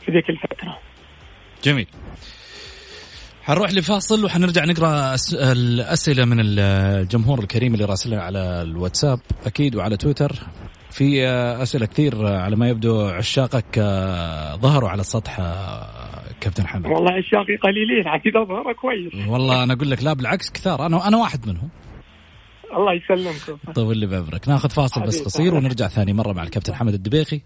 في 0.00 0.12
ذيك 0.12 0.30
الفترة. 0.30 0.78
جميل. 1.64 1.86
حنروح 3.46 3.72
لفاصل 3.72 4.24
وحنرجع 4.24 4.64
نقرأ 4.64 5.16
الأسئلة 5.32 6.24
من 6.24 6.36
الجمهور 6.40 7.38
الكريم 7.38 7.74
اللي 7.74 7.84
راسلنا 7.84 8.22
على 8.22 8.62
الواتساب 8.62 9.20
أكيد 9.46 9.76
وعلى 9.76 9.96
تويتر. 9.96 10.32
في 10.90 11.28
أسئلة 11.62 11.86
كثير 11.86 12.26
على 12.26 12.56
ما 12.56 12.68
يبدو 12.68 13.06
عشاقك 13.06 13.78
ظهروا 14.60 14.88
على 14.88 15.00
السطح 15.00 15.36
كابتن 16.40 16.66
حمد. 16.66 16.86
والله 16.86 17.12
عشاقي 17.12 17.56
قليلين 17.56 18.08
عاد 18.08 18.22
ظهروا 18.48 18.72
كويس. 18.72 19.28
والله 19.28 19.62
أنا 19.62 19.72
أقول 19.72 19.90
لك 19.90 20.02
لا 20.02 20.12
بالعكس 20.12 20.50
كثار. 20.50 20.86
أنا 20.86 21.08
أنا 21.08 21.16
واحد 21.16 21.48
منهم. 21.48 21.68
الله 22.76 22.92
يسلمكم. 22.92 23.72
طول 23.72 23.98
لي 23.98 24.06
بعمرك. 24.06 24.48
ناخذ 24.48 24.70
فاصل 24.70 25.02
بس 25.02 25.22
قصير 25.22 25.54
ونرجع 25.54 25.88
ثاني 25.88 26.12
مرة 26.12 26.32
مع 26.32 26.42
الكابتن 26.42 26.74
حمد 26.74 26.94
الدبيخي 26.94 27.40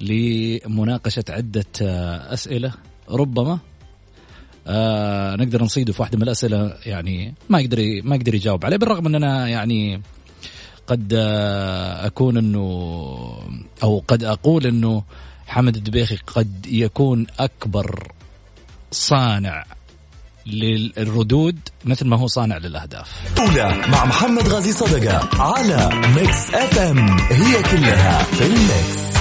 لمناقشة 0.00 1.24
عدة 1.28 1.64
أسئلة. 2.32 2.72
ربما 3.10 3.58
آه 4.66 5.36
نقدر 5.36 5.62
نصيده 5.62 5.92
في 5.92 6.02
واحدة 6.02 6.16
من 6.18 6.22
الأسئلة 6.22 6.76
يعني 6.86 7.34
ما 7.48 7.60
يقدر 7.60 8.00
ما 8.04 8.16
يقدر 8.16 8.34
يجاوب 8.34 8.66
عليه 8.66 8.76
بالرغم 8.76 9.06
اننا 9.06 9.48
يعني 9.48 10.02
قد 10.86 11.12
آه 11.16 12.06
أكون 12.06 12.36
إنه 12.36 12.60
أو 13.82 14.04
قد 14.08 14.24
أقول 14.24 14.66
إنه 14.66 15.02
حمد 15.46 15.76
الدبيخي 15.76 16.16
قد 16.26 16.66
يكون 16.66 17.26
أكبر 17.38 18.12
صانع 18.90 19.64
للردود 20.46 21.58
مثل 21.84 22.06
ما 22.06 22.16
هو 22.16 22.26
صانع 22.26 22.56
للأهداف. 22.58 23.10
اولى 23.38 23.82
مع 23.88 24.04
محمد 24.04 24.48
غازي 24.48 24.72
صدقة 24.72 25.42
على 25.42 25.90
Mix 26.16 26.54
FM 26.54 27.08
هي 27.18 27.62
كلها 27.62 28.22
في 28.22 28.46
ال 28.46 28.60
mix. 28.60 29.14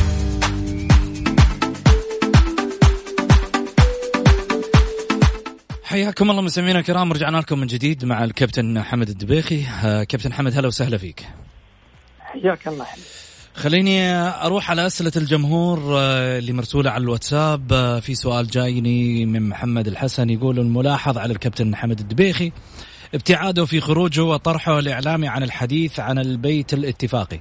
حياكم 5.94 6.32
الله 6.32 6.42
مستمعينا 6.42 6.80
الكرام 6.80 7.14
رجعنا 7.14 7.38
لكم 7.38 7.60
من 7.60 7.68
جديد 7.68 8.06
مع 8.06 8.24
الكابتن 8.24 8.82
حمد 8.84 9.10
الدبيخي. 9.10 9.66
آه، 9.84 10.04
كابتن 10.04 10.34
حمد 10.34 10.58
هلا 10.58 10.68
وسهلا 10.68 10.98
فيك. 10.98 11.28
حياك 12.20 12.68
الله 12.68 12.86
حبيبي 12.86 13.08
خليني 13.56 14.12
أروح 14.16 14.70
على 14.72 14.86
أسئلة 14.86 15.12
الجمهور 15.16 15.98
آه، 16.00 16.38
اللي 16.38 16.54
مرسولة 16.54 16.92
على 16.92 17.02
الواتساب. 17.02 17.74
آه، 17.74 18.00
في 18.00 18.16
سؤال 18.16 18.48
جايني 18.48 19.26
من 19.26 19.50
محمد 19.50 19.88
الحسن 19.88 20.30
يقول 20.30 20.60
الملاحظ 20.60 21.18
على 21.18 21.34
الكابتن 21.34 21.76
حمد 21.76 22.00
الدبيخي 22.00 22.52
ابتعاده 23.14 23.66
في 23.66 23.82
خروجه 23.82 24.24
وطرحه 24.24 24.80
الإعلامي 24.80 25.28
عن 25.28 25.44
الحديث 25.44 26.00
عن 26.00 26.20
البيت 26.20 26.74
الاتفاقي. 26.74 27.40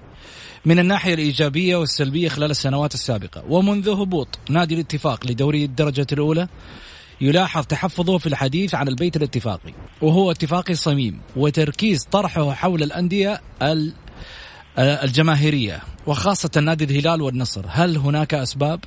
من 0.65 0.79
الناحية 0.79 1.15
الإيجابية 1.15 1.77
والسلبية 1.77 2.29
خلال 2.29 2.51
السنوات 2.51 2.95
السابقة 2.95 3.45
ومنذ 3.49 3.89
هبوط 3.89 4.39
نادي 4.51 4.75
الاتفاق 4.75 5.27
لدوري 5.27 5.65
الدرجة 5.65 6.07
الأولى 6.13 6.49
يلاحظ 7.23 7.67
تحفظه 7.67 8.19
في 8.19 8.27
الحديث 8.27 8.75
عن 8.75 8.89
البيت 8.89 9.17
الاتفاقي 9.17 9.73
وهو 10.03 10.31
اتفاقي 10.31 10.75
صميم 10.75 11.21
وتركيز 11.37 12.05
طرحه 12.05 12.53
حول 12.53 12.83
الأندية 12.83 13.41
الجماهيرية 14.79 15.79
وخاصة 16.07 16.61
نادي 16.61 16.85
الهلال 16.85 17.23
والنصر 17.23 17.65
هل 17.69 17.97
هناك 17.97 18.35
أسباب؟ 18.35 18.81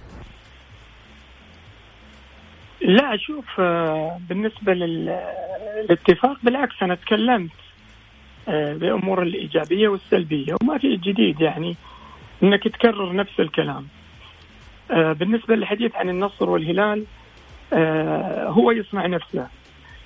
لا 2.81 3.17
شوف 3.17 3.45
آه، 3.59 4.19
بالنسبة 4.29 4.73
للاتفاق 4.73 6.37
بالعكس 6.43 6.75
أنا 6.81 6.95
تكلمت 6.95 7.51
آه، 8.47 8.73
بأمور 8.73 9.23
الإيجابية 9.23 9.87
والسلبية 9.87 10.55
وما 10.61 10.77
في 10.77 10.97
جديد 10.97 11.41
يعني 11.41 11.75
أنك 12.43 12.63
تكرر 12.63 13.15
نفس 13.15 13.39
الكلام 13.39 13.87
آه، 14.91 15.13
بالنسبة 15.13 15.55
للحديث 15.55 15.95
عن 15.95 16.09
النصر 16.09 16.49
والهلال 16.49 16.99
آه، 16.99 17.24
هو 18.47 18.71
يصنع 18.71 19.05
نفسه. 19.07 19.47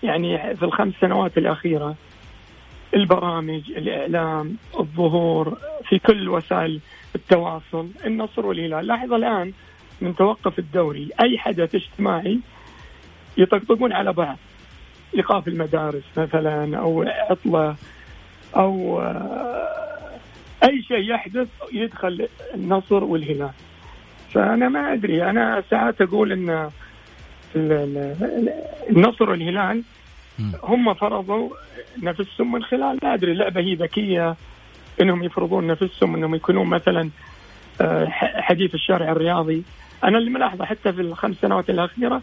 يعني 0.04 0.56
في 0.56 0.64
الخمس 0.64 0.94
سنوات 1.02 1.38
الأخيرة 1.38 1.96
البرامج 2.94 3.72
الإعلام 3.72 4.58
الظهور 4.80 5.58
في 5.90 6.00
كل 6.00 6.30
وسائل 6.30 6.80
التواصل 7.16 7.90
النصر 8.06 8.46
والهلال. 8.46 8.88
لاحظ 8.88 9.14
الآن 9.14 9.54
من 10.02 10.16
توقف 10.16 10.60
الدوري 10.60 11.10
أي 11.22 11.38
حدث 11.38 11.76
اجتماعي 11.76 12.40
يطقطقون 13.38 13.94
على 13.94 14.14
بعض. 14.14 14.38
إيقاف 15.16 15.48
المدارس 15.48 16.04
مثلا 16.18 16.78
أو 16.78 17.04
عطلة 17.08 17.76
أو 18.56 19.02
آه، 19.02 20.20
أي 20.64 20.82
شيء 20.82 21.12
يحدث 21.12 21.48
يدخل 21.74 22.28
النصر 22.56 23.04
والهلال. 23.04 23.52
فأنا 24.34 24.70
ما 24.70 24.94
أدري. 24.94 25.30
أنا 25.30 25.64
ساعات 25.70 26.02
أقول 26.02 26.32
أن 26.32 26.70
النصر 27.56 29.30
والهلال 29.30 29.84
هم 30.64 30.94
فرضوا 30.94 31.50
نفسهم 32.04 32.52
من 32.52 32.64
خلال 32.64 33.00
لا 33.04 33.14
أدري 33.14 33.32
اللعبه 33.32 33.62
هي 33.62 33.76
ذكية 33.76 34.36
إنهم 35.02 35.24
يفرضون 35.24 35.68
نفسهم 35.68 36.16
إنهم 36.16 36.36
يكونون 36.36 36.68
مثلا 36.68 37.10
آه، 37.82 38.06
حديث 38.42 38.76
الشارع 38.76 39.12
الرياضي. 39.12 39.64
أنا 40.04 40.18
اللي 40.18 40.30
ملاحظة 40.30 40.66
حتى 40.66 40.94
في 40.94 41.02
الخمس 41.02 41.36
سنوات 41.42 41.70
الأخيرة 41.70 42.22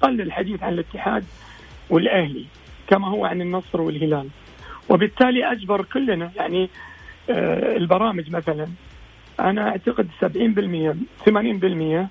قل 0.00 0.20
الحديث 0.20 0.62
عن 0.62 0.72
الاتحاد 0.72 1.24
والأهلي 1.90 2.44
كما 2.88 3.08
هو 3.08 3.24
عن 3.24 3.40
النصر 3.40 3.80
والهلال. 3.80 4.28
وبالتالي 4.88 5.52
أجبر 5.52 5.84
كلنا 5.84 6.30
يعني 6.36 6.70
آه، 7.30 7.76
البرامج 7.76 8.30
مثلا. 8.30 8.66
أنا 9.40 9.68
أعتقد 9.68 10.08
70% 10.20 10.94
80% 11.24 12.08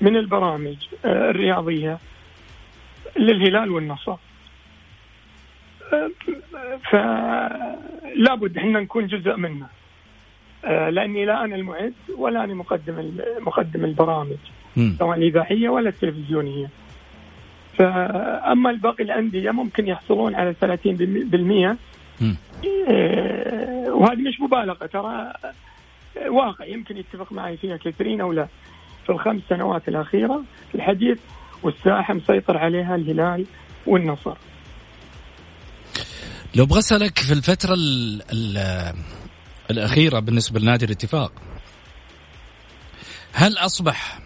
من 0.00 0.16
البرامج 0.16 0.76
آه، 1.04 1.30
الرياضية 1.30 1.98
للهلال 3.16 3.70
والنصر. 3.70 4.16
آه، 5.92 6.10
فلا 6.90 8.34
بد 8.34 8.58
إحنا 8.58 8.80
نكون 8.80 9.06
جزء 9.06 9.36
منه. 9.36 9.66
آه، 10.64 10.90
لأني 10.90 11.24
لا 11.24 11.44
أنا 11.44 11.56
المعد 11.56 11.94
ولا 12.16 12.44
أنا 12.44 12.54
مقدم 12.54 13.12
مقدم 13.40 13.84
البرامج 13.84 14.36
سواء 14.98 15.18
الإذاعية 15.18 15.68
ولا 15.68 15.88
التلفزيونية. 15.88 16.70
فاما 17.78 18.70
الباقي 18.70 19.04
الأندية 19.04 19.50
ممكن 19.50 19.88
يحصلون 19.88 20.34
على 20.34 20.54
30% 20.54 21.76
وهذه 23.88 24.20
مش 24.20 24.40
مبالغة 24.40 24.86
ترى 24.86 25.32
واقع 26.26 26.64
يمكن 26.64 26.96
يتفق 26.96 27.32
معي 27.32 27.56
فيها 27.56 27.76
كثيرين 27.76 28.20
أو 28.20 28.32
لا. 28.32 28.48
في 29.08 29.14
الخمس 29.14 29.42
سنوات 29.48 29.88
الأخيرة 29.88 30.42
الحديث 30.74 31.18
والساحة 31.62 32.14
مسيطر 32.14 32.58
عليها 32.58 32.94
الهلال 32.94 33.46
والنصر 33.86 34.36
لو 36.54 36.64
أبغى 36.64 36.78
أسألك 36.78 37.18
في 37.18 37.32
الفترة 37.32 37.74
ال 37.74 38.22
ال 38.32 38.94
الأخيرة 39.70 40.18
بالنسبة 40.18 40.60
لنادي 40.60 40.84
الاتفاق 40.84 41.32
هل 43.32 43.58
أصبح 43.58 44.18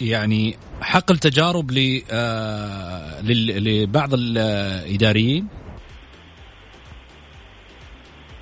يعني 0.00 0.56
حقل 0.80 1.18
تجارب 1.18 1.70
آه، 2.10 3.20
لبعض 3.20 4.14
الإداريين؟ 4.14 5.48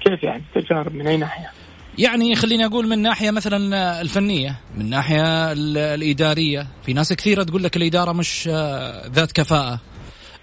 كيف 0.00 0.22
يعني 0.22 0.42
تجارب 0.54 0.94
من 0.94 1.06
أي 1.06 1.16
ناحية؟ 1.16 1.59
يعني 1.98 2.34
خليني 2.34 2.66
أقول 2.66 2.88
من 2.88 2.98
ناحية 2.98 3.30
مثلا 3.30 4.00
الفنية 4.00 4.60
من 4.76 4.90
ناحية 4.90 5.52
الإدارية. 5.52 6.66
في 6.86 6.92
ناس 6.92 7.12
كثيرة 7.12 7.42
تقول 7.42 7.62
لك 7.62 7.76
الإدارة 7.76 8.12
مش 8.12 8.48
آه، 8.52 9.08
ذات 9.08 9.32
كفاءة 9.32 9.80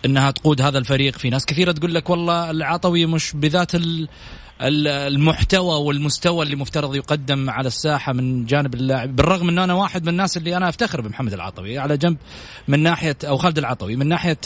إنها 0.05 0.31
تقود 0.31 0.62
هذا 0.62 0.77
الفريق. 0.77 1.17
في 1.17 1.29
ناس 1.29 1.45
كثيرة 1.45 1.71
تقول 1.71 1.93
لك 1.95 2.10
والله 2.10 2.51
العطوي 2.51 3.05
مش 3.05 3.31
بذات 3.36 3.71
المحتوى 4.62 5.86
والمستوى 5.86 6.45
اللي 6.45 6.55
مفترض 6.55 6.95
يقدم 6.95 7.49
على 7.49 7.67
الساحة 7.67 8.13
من 8.13 8.45
جانب 8.45 8.73
اللاعب. 8.73 9.15
بالرغم 9.15 9.49
إن 9.49 9.60
أنا 9.60 9.73
واحد 9.73 10.03
من 10.03 10.10
الناس 10.10 10.38
اللي 10.38 10.57
أنا 10.57 10.69
أفتخر 10.69 11.01
بمحمد 11.01 11.33
العطوي. 11.33 11.77
على 11.77 11.97
جنب 11.97 12.17
من 12.67 12.79
ناحية 12.79 13.17
أو 13.23 13.38
خالد 13.38 13.57
العطوي 13.57 13.95
من 13.95 14.07
ناحية 14.07 14.38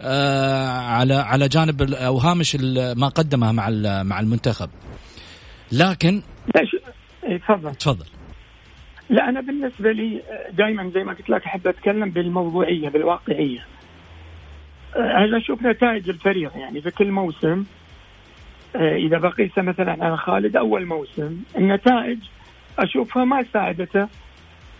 آه 0.00 0.68
على 0.68 1.14
على 1.14 1.48
جانب 1.48 1.92
أو 1.92 2.18
هامش 2.18 2.56
ما 2.96 3.08
قدمه 3.08 3.52
مع 3.52 3.70
مع 4.02 4.20
المنتخب. 4.20 4.70
لكن 5.72 6.22
إيه، 7.24 7.36
تفضل. 7.38 7.74
تفضل. 7.74 8.06
لا 9.10 9.28
أنا 9.28 9.40
بالنسبة 9.40 9.92
لي 9.92 10.22
دائما 10.52 10.90
زي 10.94 11.04
ما 11.04 11.12
قلت 11.12 11.30
لك 11.30 11.44
أحب 11.44 11.66
أتكلم 11.68 12.10
بالموضوعية 12.10 12.88
بالواقعية. 12.88 13.66
آه، 14.96 15.24
أنا 15.24 15.36
أشوف 15.36 15.62
نتائج 15.62 16.08
الفريق 16.08 16.56
يعني 16.56 16.80
في 16.80 16.90
كل 16.90 17.10
موسم 17.10 17.64
آه، 18.76 18.96
إذا 18.96 19.18
بقيس 19.18 19.58
مثلا 19.58 20.04
على 20.04 20.16
خالد 20.16 20.56
أول 20.56 20.86
موسم 20.86 21.40
النتائج 21.58 22.18
أشوفها 22.78 23.24
ما 23.24 23.44
ساعدته 23.52 24.08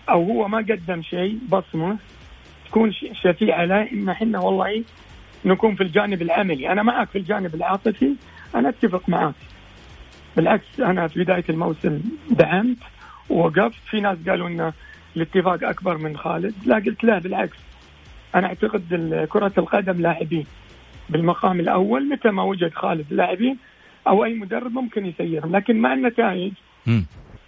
أو 0.08 0.22
هو 0.24 0.48
ما 0.48 0.58
قدم 0.58 1.02
شيء 1.02 1.38
بصمة 1.48 1.96
تكون 2.68 2.92
شفيعة 2.92 3.64
له 3.64 3.92
إن 3.92 4.08
إحنا 4.08 4.38
والله 4.38 4.84
نكون 5.44 5.74
في 5.74 5.82
الجانب 5.82 6.22
العملي. 6.22 6.72
أنا 6.72 6.82
معك 6.82 7.08
في 7.08 7.18
الجانب 7.18 7.54
العاطفي 7.54 8.14
أنا 8.54 8.68
أتفق 8.68 9.08
معك. 9.08 9.34
بالعكس 10.36 10.80
أنا 10.80 11.08
في 11.08 11.24
بداية 11.24 11.44
الموسم 11.48 12.00
دعمت 12.30 12.78
ووقفت. 13.30 13.80
في 13.90 14.00
ناس 14.00 14.18
قالوا 14.28 14.48
ان 14.48 14.72
الاتفاق 15.16 15.68
أكبر 15.68 15.98
من 15.98 16.16
خالد 16.16 16.54
لا 16.66 16.76
قلت 16.76 17.04
لا 17.04 17.18
بالعكس. 17.18 17.56
أنا 18.34 18.46
أعتقد 18.46 19.26
كرة 19.30 19.52
القدم 19.58 20.00
لاعبين 20.00 20.46
بالمقام 21.08 21.60
الأول 21.60 22.08
متى 22.08 22.30
ما 22.30 22.42
وجد 22.42 22.74
خالد 22.74 23.12
لاعبين 23.12 23.56
أو 24.08 24.24
أي 24.24 24.34
مدرب 24.34 24.72
ممكن 24.72 25.06
يسيرهم 25.06 25.56
لكن 25.56 25.78
مع 25.80 25.92
النتائج 25.92 26.52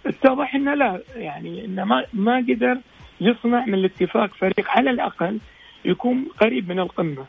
اتضح 0.05 0.55
إنه 0.55 0.73
لا 0.73 1.01
يعني 1.15 1.65
إنه 1.65 1.83
ما 1.83 2.05
ما 2.13 2.37
قدر 2.37 2.77
يصنع 3.21 3.65
من 3.65 3.73
الاتفاق 3.73 4.33
فريق 4.33 4.69
على 4.69 4.89
الأقل 4.89 5.39
يكون 5.85 6.25
قريب 6.41 6.69
من 6.69 6.79
القمة. 6.79 7.25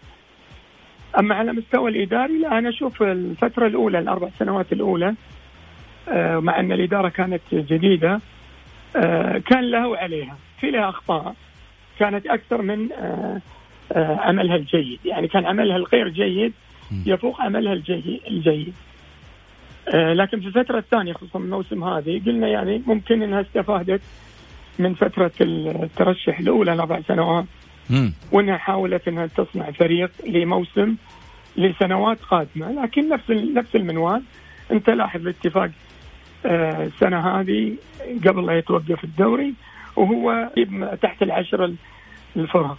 أما 1.18 1.34
على 1.34 1.52
مستوى 1.52 1.90
الإداري 1.90 2.38
لا 2.38 2.58
أنا 2.58 2.68
أشوف 2.68 3.02
الفترة 3.02 3.66
الأولى 3.66 3.98
الأربع 3.98 4.28
سنوات 4.38 4.72
الأولى 4.72 5.14
مع 6.40 6.60
أن 6.60 6.72
الإدارة 6.72 7.08
كانت 7.08 7.40
جديدة 7.52 8.20
آه، 8.96 9.38
كان 9.38 9.70
له 9.70 9.88
وعليها 9.88 10.36
في 10.60 10.70
لها 10.70 10.88
أخطاء. 10.88 11.34
كانت 11.98 12.26
أكثر 12.26 12.62
من 12.62 12.92
آه، 12.92 13.40
عملها 13.96 14.56
الجيد. 14.56 14.98
يعني 15.04 15.28
كان 15.28 15.46
عملها 15.46 15.76
الغير 15.76 16.08
جيد 16.08 16.52
يفوق 17.06 17.40
عملها 17.40 17.72
الجيد 17.72 18.20
الجيد. 18.28 18.74
لكن 19.94 20.40
في 20.40 20.46
الفترة 20.46 20.78
الثانية 20.78 21.12
خصوصا 21.12 21.38
الموسم 21.38 21.84
هذه 21.84 22.22
قلنا 22.26 22.48
يعني 22.48 22.82
ممكن 22.86 23.22
إنها 23.22 23.40
استفادت 23.40 24.00
من 24.78 24.94
فترة 24.94 25.32
الترشح 25.40 26.38
الأولى 26.38 26.74
لأربع 26.74 27.00
سنوات. 27.08 27.44
وإنها 28.32 28.56
حاولت 28.56 29.08
إنها 29.08 29.26
تصنع 29.26 29.70
فريق 29.70 30.10
لموسم 30.26 30.96
لسنوات 31.56 32.20
قادمة. 32.20 32.82
لكن 32.82 33.08
نفس 33.08 33.30
نفس 33.30 33.76
المنوال. 33.76 34.22
أنت 34.72 34.90
لاحظ 34.90 35.20
الاتفاق 35.20 35.62
آه، 35.64 35.89
السنة 36.44 37.40
هذه 37.40 37.76
قبل 38.26 38.46
لا 38.46 38.58
يتوقف 38.58 39.04
الدوري 39.04 39.54
وهو 39.96 40.50
تحت 41.02 41.22
العشر 41.22 41.74
الفرق 42.36 42.78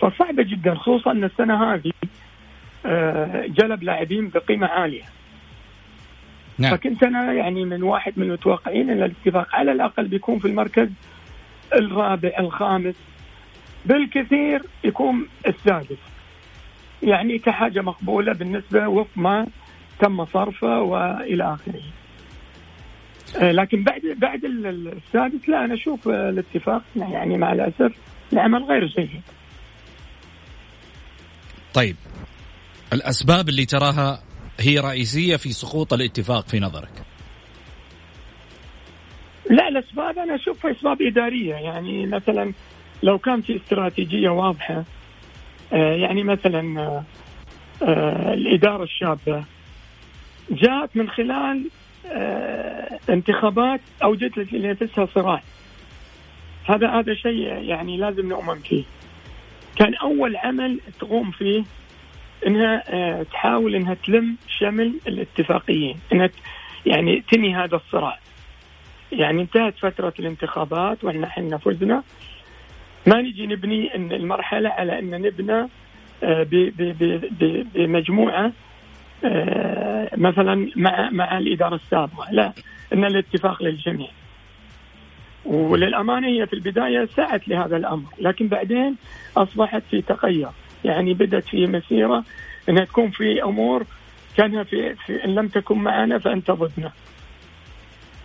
فصعبه 0.00 0.42
جدا 0.42 0.74
خصوصا 0.74 1.10
إن 1.10 1.24
السنة 1.24 1.74
هذه 1.74 1.92
آه، 2.86 3.46
جلب 3.46 3.82
لاعبين 3.82 4.28
بقيمة 4.28 4.66
عالية 4.66 5.02
نعم. 6.58 6.76
فكنت 6.76 7.02
أنا 7.02 7.32
يعني 7.32 7.64
من 7.64 7.82
واحد 7.82 8.12
من 8.16 8.26
المتوقعين 8.26 8.90
إن 8.90 9.02
الاتفاق 9.02 9.54
على 9.54 9.72
الأقل 9.72 10.08
بيكون 10.08 10.38
في 10.38 10.48
المركز 10.48 10.88
الرابع 11.74 12.30
الخامس 12.38 12.94
بالكثير 13.84 14.62
يكون 14.84 15.28
السادس 15.46 15.98
يعني 17.02 17.38
كحاجة 17.38 17.80
مقبولة 17.80 18.32
بالنسبة 18.32 18.88
وفق 18.88 19.10
ما 19.16 19.46
تم 19.98 20.24
صرفه 20.24 20.80
وإلى 20.80 21.54
آخره. 21.54 21.82
آه، 23.36 23.52
لكن 23.52 23.82
بعد 23.82 24.00
بعد 24.16 24.44
السادس 24.44 25.48
لا 25.48 25.64
أنا 25.64 25.74
أشوف 25.74 26.08
الاتفاق 26.08 26.82
يعني 26.96 27.38
مع 27.38 27.52
الأسف 27.52 27.92
العمل 28.32 28.64
غير 28.64 28.86
جيد. 28.86 29.22
طيب 31.74 31.96
الأسباب 32.92 33.48
اللي 33.48 33.66
تراها 33.66 34.22
هي 34.60 34.78
رئيسية 34.78 35.36
في 35.36 35.52
سقوط 35.52 35.92
الاتفاق 35.92 36.48
في 36.48 36.60
نظرك؟ 36.60 37.04
لا 39.50 39.68
الأسباب 39.68 40.18
أنا 40.18 40.34
أشوفها 40.34 40.70
أسباب 40.70 41.02
إدارية 41.02 41.54
يعني 41.54 42.06
مثلا 42.06 42.52
لو 43.02 43.18
كان 43.18 43.40
في 43.40 43.56
استراتيجية 43.56 44.28
واضحة 44.28 44.84
آه، 45.72 45.94
يعني 45.94 46.22
مثلا 46.22 46.80
آه، 47.82 48.34
الإدارة 48.34 48.82
الشابة 48.82 49.44
جاءت 50.50 50.96
من 50.96 51.08
خلال 51.08 51.64
آه، 51.64 51.83
انتخابات 53.10 53.80
أوجدت 54.02 54.52
لنفسها 54.52 55.06
صراع 55.14 55.42
هذا 56.64 56.90
هذا 56.90 57.14
شيء 57.14 57.40
يعني 57.62 57.96
لازم 57.96 58.28
نؤمن 58.28 58.58
فيه. 58.58 58.84
كان 59.76 59.94
أول 59.94 60.36
عمل 60.36 60.80
تقوم 61.00 61.30
فيه 61.30 61.64
إنها 62.46 62.82
آه، 62.88 63.22
تحاول 63.22 63.74
إنها 63.74 63.94
تلم 63.94 64.36
شمل 64.58 64.94
الاتفاقيين 65.06 65.96
إنها 66.12 66.30
يعني 66.86 67.24
تنهي 67.32 67.54
هذا 67.54 67.76
الصراع. 67.76 68.18
يعني 69.12 69.42
انتهت 69.42 69.78
فترة 69.78 70.14
الانتخابات 70.18 71.04
وإحنا 71.04 71.26
إحنا 71.26 71.58
فزنا. 71.58 72.02
ما 73.06 73.22
نجي 73.22 73.46
نبني 73.46 73.96
المرحلة 73.96 74.68
على 74.68 74.98
إن 74.98 75.10
نبنى 75.10 75.68
آه، 76.22 76.46
بمجموعة 77.74 78.46
آه، 78.46 78.52
مثلا 80.16 80.70
مع 80.76 81.10
مع 81.10 81.38
الإدارة 81.38 81.74
السابقة. 81.74 82.32
لا 82.32 82.52
إن 82.92 83.04
الاتفاق 83.04 83.62
للجميع. 83.62 84.08
وللامانه 85.44 86.26
هي 86.26 86.46
في 86.46 86.52
البداية 86.52 87.08
سعت 87.16 87.48
لهذا 87.48 87.76
الأمر 87.76 88.08
لكن 88.20 88.48
بعدين 88.48 88.96
أصبحت 89.36 89.82
في 89.90 90.02
تغير. 90.02 90.48
يعني 90.84 91.14
بدأت 91.14 91.44
في 91.44 91.66
مسيرة 91.66 92.24
إنها 92.68 92.84
تكون 92.84 93.10
في 93.10 93.42
أمور 93.42 93.84
كانها 94.36 94.62
في, 94.62 94.94
في 94.94 95.24
إن 95.24 95.34
لم 95.34 95.48
تكن 95.48 95.78
معنا 95.78 96.18
فأنت 96.18 96.50
ضدنا. 96.50 96.92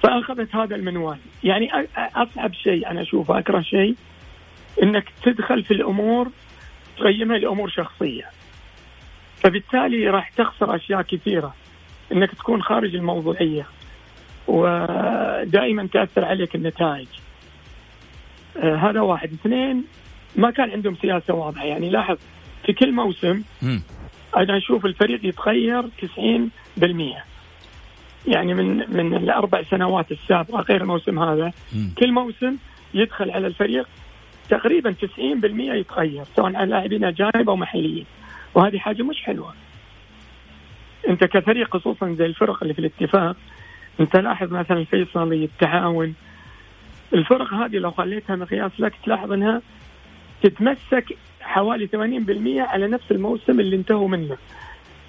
فأخذت 0.03 0.55
هذا 0.55 0.75
المنوال. 0.75 1.17
يعني 1.43 1.69
أصعب 1.97 2.53
شيء 2.53 2.91
أنا 2.91 3.01
أشوفه 3.01 3.39
أكره 3.39 3.61
شيء 3.61 3.95
إنك 4.83 5.05
تدخل 5.23 5.63
في 5.63 5.71
الأمور 5.71 6.31
تقيمها 6.97 7.37
لأمور 7.37 7.69
شخصية. 7.69 8.25
فبالتالي 9.43 10.09
راح 10.09 10.29
تخسر 10.29 10.75
أشياء 10.75 11.01
كثيرة. 11.01 11.55
إنك 12.11 12.31
تكون 12.31 12.63
خارج 12.63 12.95
الموضوعية 12.95 13.65
ودائما 14.47 15.87
تأثر 15.93 16.25
عليك 16.25 16.55
النتائج. 16.55 17.07
آه 18.57 18.75
هذا 18.75 19.01
واحد. 19.01 19.33
اثنين 19.33 19.83
ما 20.35 20.51
كان 20.51 20.71
عندهم 20.71 20.95
سياسة 20.95 21.33
واضحة. 21.33 21.65
يعني 21.65 21.89
لاحظ 21.89 22.17
في 22.65 22.73
كل 22.73 22.91
موسم 22.91 23.43
أنا 24.37 24.57
أشوف 24.57 24.85
الفريق 24.85 25.25
يتغير 25.25 25.83
90% 25.83 27.29
يعني 28.27 28.53
من 28.53 28.77
من 28.77 29.15
الأربع 29.15 29.63
سنوات 29.63 30.11
السابقة 30.11 30.61
غير 30.61 30.81
الموسم 30.81 31.19
هذا 31.19 31.51
كل 31.97 32.11
موسم 32.11 32.55
يدخل 32.93 33.31
على 33.31 33.47
الفريق 33.47 33.89
تقريبا 34.49 34.95
90% 35.01 35.05
يتغير 35.59 36.23
سواء 36.35 36.55
على 36.55 36.69
لاعبين 36.69 37.03
أجانب 37.03 37.49
أو 37.49 37.55
محليين. 37.55 38.05
وهذه 38.53 38.77
حاجة 38.77 39.03
مش 39.03 39.23
حلوة. 39.23 39.53
أنت 41.09 41.23
كفريق 41.23 41.73
خصوصا 41.77 42.15
زي 42.19 42.25
الفرق 42.25 42.57
اللي 42.61 42.73
في 42.73 42.79
الاتفاق 42.79 43.35
أنت 43.99 44.15
لاحظ 44.15 44.53
مثلا 44.53 44.77
الفيصلي 44.77 45.43
التعاون. 45.45 46.15
الفرق 47.13 47.53
هذه 47.53 47.77
لو 47.77 47.91
خليتها 47.91 48.35
مقياس 48.35 48.71
لك 48.79 48.93
تلاحظ 49.05 49.31
إنها 49.31 49.61
تتمسك 50.43 51.17
حوالي 51.41 51.87
80% 51.87 52.61
على 52.61 52.87
نفس 52.87 53.11
الموسم 53.11 53.59
اللي 53.59 53.75
انتهوا 53.75 54.07
منه. 54.07 54.37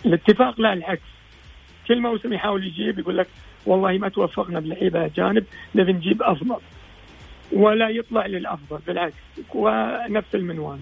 الاتفاق 0.06 0.60
لا 0.60 0.72
العكس. 0.72 1.02
كل 1.88 2.00
موسم 2.00 2.32
يحاول 2.32 2.66
يجيب 2.66 2.98
يقول 2.98 3.18
لك 3.18 3.26
والله 3.66 3.98
ما 3.98 4.08
توفقنا 4.08 4.60
بلعيبة 4.60 5.04
أجانب 5.04 5.44
نبي 5.74 5.92
نجيب 5.92 6.22
أفضل. 6.22 6.60
ولا 7.52 7.88
يطلع 7.88 8.26
للأفضل 8.26 8.78
بالعكس 8.86 9.14
ونفس 9.54 10.34
المنوال. 10.34 10.78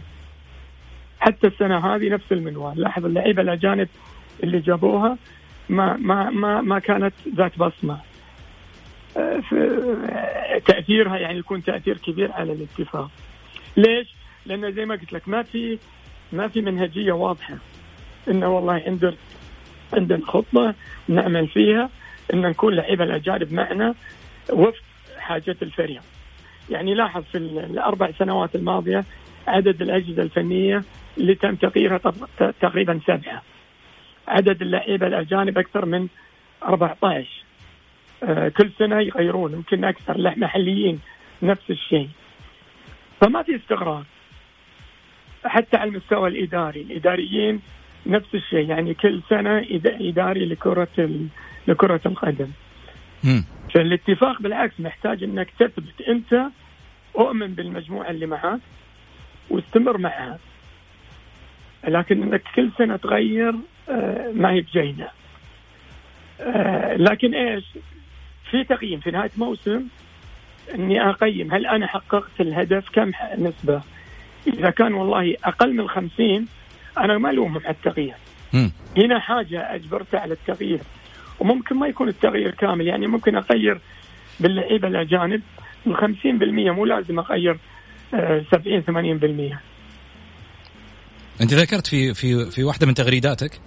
حتى 1.28 1.46
السنة 1.46 1.94
هذه 1.94 2.08
نفس 2.08 2.32
المنوال 2.32 2.80
لاحظ 2.80 3.04
اللعيبة 3.04 3.42
الأجانب 3.42 3.88
اللي 4.42 4.58
جابوها 4.58 5.18
ما 5.68 5.96
ما 5.96 6.30
ما 6.30 6.60
ما 6.60 6.78
كانت 6.78 7.14
ذات 7.36 7.58
بصمة 7.58 7.98
آه، 9.16 9.42
آه، 9.52 10.58
تأثيرها 10.58 11.18
يعني 11.18 11.38
يكون 11.38 11.64
تأثير 11.64 11.98
كبير 11.98 12.32
على 12.32 12.52
الاتفاق 12.52 13.10
ليش؟ 13.76 14.14
لأن 14.46 14.72
زي 14.72 14.84
ما 14.84 14.94
قلت 14.94 15.12
لك 15.12 15.28
ما 15.28 15.42
في 15.42 15.78
ما 16.32 16.48
في 16.48 16.60
منهجية 16.60 17.12
واضحة 17.12 17.56
إنه 18.28 18.48
والله 18.48 18.82
عند 18.86 19.14
عندنا 19.92 20.26
خطة 20.26 20.74
نعمل 21.08 21.48
فيها 21.48 21.90
إن 22.34 22.40
نكون 22.40 22.74
لعيبة 22.74 23.04
الأجانب 23.04 23.52
معنا 23.52 23.94
وفق 24.50 24.82
حاجة 25.18 25.56
الفريق. 25.62 26.02
يعني 26.70 26.94
لاحظ 26.94 27.22
في 27.32 27.38
الأربع 27.38 28.10
سنوات 28.18 28.54
الماضية 28.54 29.04
عدد 29.46 29.82
الأجهزة 29.82 30.22
الفنية 30.22 30.84
اللي 31.18 31.34
تم 31.34 31.54
تغييرها 31.54 31.98
تقريبا 32.60 33.00
سبعه. 33.06 33.42
عدد 34.28 34.62
اللعيبة 34.62 35.06
الأجانب 35.06 35.58
أكثر 35.58 35.84
من 35.86 36.08
14 36.62 37.26
آه، 38.22 38.48
كل 38.48 38.70
سنة 38.78 39.00
يغيرون 39.00 39.52
يمكن 39.52 39.84
أكثر 39.84 40.34
محليين 40.36 41.00
نفس 41.42 41.70
الشيء. 41.70 42.08
فما 43.20 43.42
في 43.42 43.56
استغراب. 43.56 44.04
حتى 45.44 45.76
على 45.76 45.90
المستوى 45.90 46.28
الإداري 46.28 46.80
الإداريين 46.82 47.60
نفس 48.06 48.34
الشيء. 48.34 48.68
يعني 48.70 48.94
كل 48.94 49.20
سنة 49.30 49.66
إداري 49.84 50.44
لكرة 50.46 51.28
لكرة 51.68 52.00
القدم. 52.06 52.48
فالاتفاق 53.74 54.42
بالعكس 54.42 54.80
محتاج 54.80 55.22
إنك 55.22 55.50
تثبت 55.58 56.00
أنت 56.08 56.42
اؤمن 57.18 57.54
بالمجموعة 57.54 58.10
اللي 58.10 58.26
معاك 58.26 58.60
واستمر 59.50 59.98
معها. 59.98 60.38
لكن 61.84 62.22
إنك 62.22 62.42
كل 62.56 62.70
سنة 62.78 62.96
تغير 62.96 63.54
آه، 63.88 64.32
ما 64.34 64.50
هي 64.50 64.60
بجيدة. 64.60 65.10
آه، 66.40 66.96
لكن 66.96 67.34
إيش؟ 67.34 67.64
في 68.50 68.64
تقييم 68.64 69.00
في 69.00 69.10
نهاية 69.10 69.30
موسم 69.36 69.84
إني 70.74 71.10
أقيم 71.10 71.54
هل 71.54 71.66
أنا 71.66 71.86
حققت 71.86 72.40
الهدف؟ 72.40 72.88
كم 72.88 73.12
نسبة؟ 73.38 73.82
إذا 74.46 74.70
كان 74.70 74.94
والله 74.94 75.36
أقل 75.44 75.74
من 75.74 75.88
50 75.88 76.46
أنا 76.98 77.18
ما 77.18 77.30
الومهم 77.30 77.62
على 77.64 77.74
التغيير. 77.74 78.14
هنا 78.96 79.18
حاجة 79.18 79.74
اجبرته 79.74 80.18
على 80.18 80.32
التغيير. 80.34 80.80
وممكن 81.40 81.76
ما 81.76 81.86
يكون 81.86 82.08
التغيير 82.08 82.50
كامل 82.50 82.86
يعني 82.86 83.06
ممكن 83.06 83.36
أغير 83.36 83.80
باللعيبة 84.40 84.88
الأجانب 84.88 85.42
من 85.86 85.96
50% 85.96 86.04
مو 86.70 86.84
لازم 86.84 87.18
أغير 87.18 87.58
70 88.12 88.82
80% 89.52 89.67
أنت 91.40 91.54
ذكرت 91.54 91.86
في 91.86 92.14
في 92.14 92.50
في 92.50 92.64
واحدة 92.64 92.86
من 92.86 92.94
تغريداتك 92.94 93.60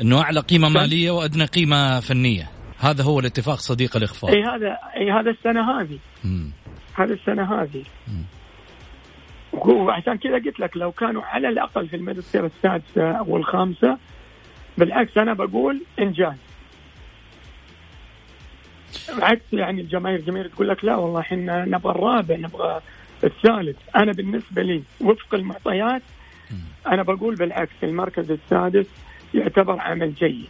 إنه 0.00 0.22
أعلى 0.22 0.40
قيمة 0.40 0.68
مالية 0.68 1.10
وأدنى 1.10 1.44
قيمة 1.44 2.00
فنية. 2.00 2.50
هذا 2.78 3.02
هو 3.02 3.20
الاتفاق 3.20 3.58
صديق 3.58 3.96
الاخفاء 3.96 4.30
إي 4.30 4.42
هذا 4.42 4.78
إي 4.96 5.10
هذا 5.10 5.30
السنة 5.30 5.80
هذه. 5.80 5.98
هذا 6.94 7.14
السنة 7.14 7.62
هذه. 7.62 7.84
وعشان 9.52 10.18
كذا 10.18 10.34
قلت 10.34 10.60
لك 10.60 10.76
لو 10.76 10.92
كانوا 10.92 11.22
على 11.22 11.48
الأقل 11.48 11.88
في 11.88 11.96
المدرسة 11.96 12.46
السادسة 12.46 13.10
أو 13.12 13.36
الخامسة 13.36 13.98
بالعكس 14.78 15.18
أنا 15.18 15.34
بقول 15.34 15.82
إنجاز. 15.98 16.36
عكس 19.18 19.52
يعني 19.52 19.80
الجماهير 19.80 20.18
الجماهير 20.18 20.48
تقول 20.48 20.68
لك 20.68 20.84
لا 20.84 20.96
والله 20.96 21.20
إحنا 21.20 21.64
نبغى 21.64 21.90
الرابع 21.92 22.36
نبغى 22.36 22.80
الثالث. 23.24 23.76
أنا 23.96 24.12
بالنسبة 24.12 24.62
لي 24.62 24.82
وفق 25.00 25.34
المعطيات 25.34 26.02
أنا 26.86 27.02
بقول 27.02 27.34
بالعكس 27.34 27.74
المركز 27.82 28.30
السادس 28.30 28.86
يعتبر 29.34 29.80
عمل 29.80 30.14
جيد. 30.14 30.48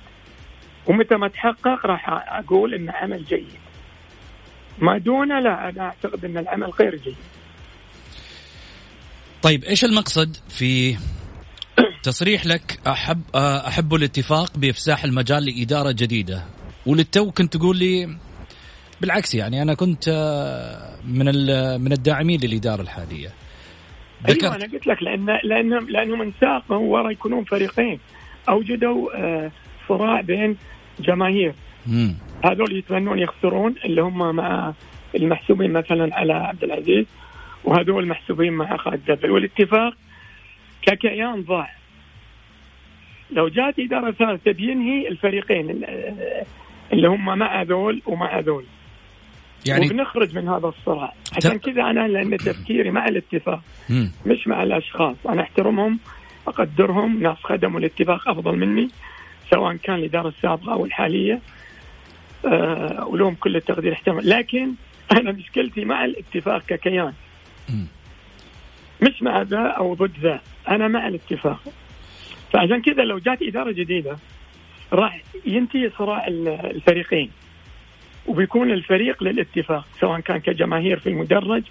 ومتى 0.86 1.16
ما 1.16 1.28
تحقق 1.28 1.86
راح 1.86 2.08
أقول 2.08 2.74
إنه 2.74 2.92
عمل 2.92 3.24
جيد. 3.24 3.58
ما 4.78 4.98
دونه 4.98 5.40
لا 5.40 5.68
أنا 5.68 5.82
أعتقد 5.82 6.24
إن 6.24 6.38
العمل 6.38 6.70
غير 6.70 6.96
جيد. 6.96 7.16
طيب 9.42 9.64
إيش 9.64 9.84
المقصد 9.84 10.36
في 10.48 10.96
تصريح 12.02 12.46
لك 12.46 12.80
أحب 12.86 13.22
أحب 13.36 13.94
الاتفاق 13.94 14.58
بإفساح 14.58 15.04
المجال 15.04 15.44
لإدارة 15.44 15.92
جديدة؟ 15.92 16.44
وللتو 16.86 17.30
كنت 17.30 17.56
تقول 17.56 17.76
لي 17.76 18.16
بالعكس 19.00 19.34
يعني 19.34 19.62
أنا 19.62 19.74
كنت 19.74 20.08
من 21.04 21.26
من 21.80 21.92
الداعمين 21.92 22.40
للإدارة 22.40 22.82
الحالية. 22.82 23.28
أيوه 24.28 24.56
أنا 24.56 24.64
قلت 24.64 24.86
لك 24.86 25.02
لأن 25.02 25.38
لأنهم 25.44 25.90
لانهم 25.90 26.22
انساقوا 26.22 26.76
ورا 26.76 27.10
يكونون 27.10 27.44
فريقين. 27.44 27.98
أوجدوا 28.48 29.10
صراع 29.88 30.20
بين 30.20 30.56
جماهير. 31.00 31.52
هذول 32.44 32.76
يتمنون 32.76 33.18
يخسرون 33.18 33.74
اللي 33.84 34.02
هم 34.02 34.36
مع 34.36 34.72
المحسوبين 35.14 35.72
مثلا 35.72 36.14
على 36.16 36.32
عبد 36.32 36.64
العزيز 36.64 37.06
وهذول 37.64 38.06
محسوبين 38.06 38.52
مع 38.52 38.76
خالد 38.76 39.10
دبل 39.10 39.30
والاتفاق 39.30 39.94
ككيان 40.82 41.42
ضاع. 41.42 41.70
لو 43.30 43.48
جات 43.48 43.78
إدارة 43.78 44.10
ثالثة 44.10 44.52
بينهي 44.52 45.08
الفريقين 45.08 45.84
اللي 46.92 47.08
هم 47.08 47.38
مع 47.38 47.62
ذول 47.62 48.02
ومع 48.06 48.38
ذول 48.40 48.64
يعني 49.66 49.86
وبنخرج 49.86 50.34
من 50.34 50.48
هذا 50.48 50.66
الصراع. 50.66 51.12
عشان 51.36 51.58
كذا 51.58 51.82
أنا 51.82 52.08
لأن 52.08 52.36
تفكيري 52.36 52.90
مع 52.90 53.08
الاتفاق 53.08 53.60
مش 54.26 54.48
مع 54.48 54.62
الأشخاص. 54.62 55.16
أنا 55.28 55.42
أحترمهم 55.42 55.98
أقدرهم 56.46 57.22
ناس 57.22 57.36
خدموا 57.42 57.80
الاتفاق 57.80 58.28
أفضل 58.28 58.56
مني 58.56 58.88
سواء 59.50 59.76
كان 59.76 59.96
الإدارة 59.96 60.28
السابقة 60.28 60.72
أو 60.72 60.84
الحالية. 60.84 61.40
أه 62.46 63.06
ولهم 63.06 63.34
كل 63.34 63.56
التقدير 63.56 63.92
احتمال 63.92 64.28
لكن 64.28 64.72
أنا 65.12 65.32
مشكلتي 65.32 65.84
مع 65.84 66.04
الاتفاق 66.04 66.62
ككيان. 66.66 67.12
مش 69.02 69.22
مع 69.22 69.42
ذا 69.42 69.58
أو 69.58 69.94
ضد 69.94 70.12
ذا. 70.22 70.40
أنا 70.68 70.88
مع 70.88 71.08
الاتفاق. 71.08 71.60
فعشان 72.52 72.82
كذا 72.82 73.02
لو 73.02 73.18
جات 73.18 73.42
إدارة 73.42 73.72
جديدة 73.72 74.16
راح 74.92 75.22
ينتهي 75.46 75.90
صراع 75.98 76.26
الفريقين. 76.26 77.30
وبيكون 78.26 78.70
الفريق 78.70 79.22
للاتفاق 79.22 79.86
سواء 80.00 80.20
كان 80.20 80.38
كجماهير 80.38 80.98
في 80.98 81.08
المدرج 81.08 81.62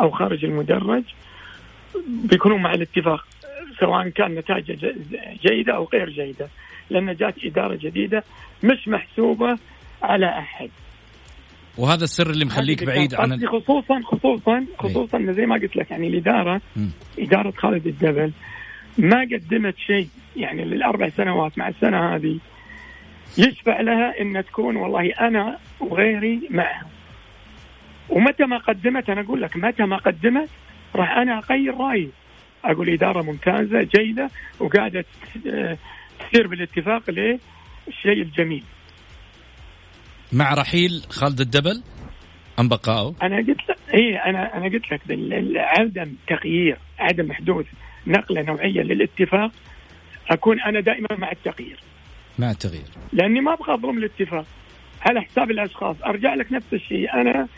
أو 0.00 0.10
خارج 0.10 0.44
المدرج 0.44 1.02
بيكونوا 2.08 2.58
مع 2.58 2.74
الاتفاق 2.74 3.26
سواء 3.80 4.08
كان 4.08 4.34
نتائج 4.34 4.86
جيدة 5.46 5.76
أو 5.76 5.88
غير 5.92 6.10
جيدة 6.10 6.48
لأن 6.90 7.16
جات 7.16 7.34
إدارة 7.44 7.74
جديدة 7.74 8.24
مش 8.64 8.88
محسوبة 8.88 9.58
على 10.02 10.26
أحد 10.26 10.70
وهذا 11.78 12.04
السر 12.04 12.30
اللي 12.30 12.44
مخليك 12.44 12.84
بعيد 12.84 13.14
عن 13.14 13.46
خصوصا 13.46 14.00
خصوصا 14.04 14.66
خصوصا 14.78 15.18
إيه. 15.18 15.32
زي 15.32 15.46
ما 15.46 15.54
قلت 15.54 15.76
لك 15.76 15.90
يعني 15.90 16.08
الإدارة 16.08 16.60
م. 16.76 16.86
إدارة 17.18 17.50
خالد 17.50 17.86
الدبل 17.86 18.32
ما 18.98 19.20
قدمت 19.20 19.74
شيء 19.86 20.08
يعني 20.36 20.64
للأربع 20.64 21.08
سنوات 21.08 21.58
مع 21.58 21.68
السنة 21.68 22.14
هذه 22.14 22.38
يشفع 23.38 23.80
لها 23.80 24.20
إن 24.20 24.44
تكون 24.44 24.76
والله 24.76 25.12
أنا 25.20 25.58
وغيري 25.80 26.48
معها 26.50 26.86
ومتى 28.08 28.44
ما 28.44 28.58
قدمت 28.58 29.10
أنا 29.10 29.20
أقول 29.20 29.42
لك 29.42 29.56
متى 29.56 29.82
ما 29.82 29.96
قدمت 29.96 30.48
راح 30.94 31.10
أنا 31.10 31.38
أغير 31.38 31.76
رأيي. 31.76 32.10
أقول 32.64 32.90
إدارة 32.90 33.22
ممتازة 33.22 33.82
جيدة 33.82 34.30
وقاعدة 34.60 35.04
تسير 36.20 36.46
بالاتفاق 36.46 37.10
للشيء 37.10 38.22
الجميل. 38.22 38.64
مع 40.32 40.54
رحيل 40.54 41.02
خالد 41.10 41.40
الدبل 41.40 41.82
أم 42.60 42.68
بقائه؟ 42.68 43.14
أنا 43.22 43.36
قلت 43.36 43.70
لك 43.70 43.76
اي 43.94 44.18
أنا 44.18 44.56
أنا 44.56 44.64
قلت 44.64 44.92
لك 44.92 45.00
عدم 45.56 46.14
تغيير 46.26 46.78
عدم 46.98 47.32
حدوث 47.32 47.66
نقلة 48.06 48.42
نوعية 48.42 48.82
للاتفاق 48.82 49.50
أكون 50.30 50.60
أنا 50.60 50.80
دائما 50.80 51.08
مع 51.18 51.32
التغيير. 51.32 51.80
مع 52.40 52.50
التغيير. 52.50 52.88
لأني 53.12 53.40
ما 53.40 53.52
أبغى 53.52 53.74
أظلم 53.74 53.98
الاتفاق. 53.98 54.46
على 55.00 55.20
حساب 55.20 55.50
الأشخاص. 55.50 55.96
أرجع 56.02 56.34
لك 56.34 56.52
نفس 56.52 56.66
الشيء. 56.72 57.14
أنا 57.14 57.48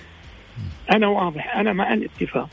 أنا 0.93 1.07
واضح. 1.07 1.57
أنا 1.57 1.73
مع 1.73 1.93
الاتفاق. 1.93 2.51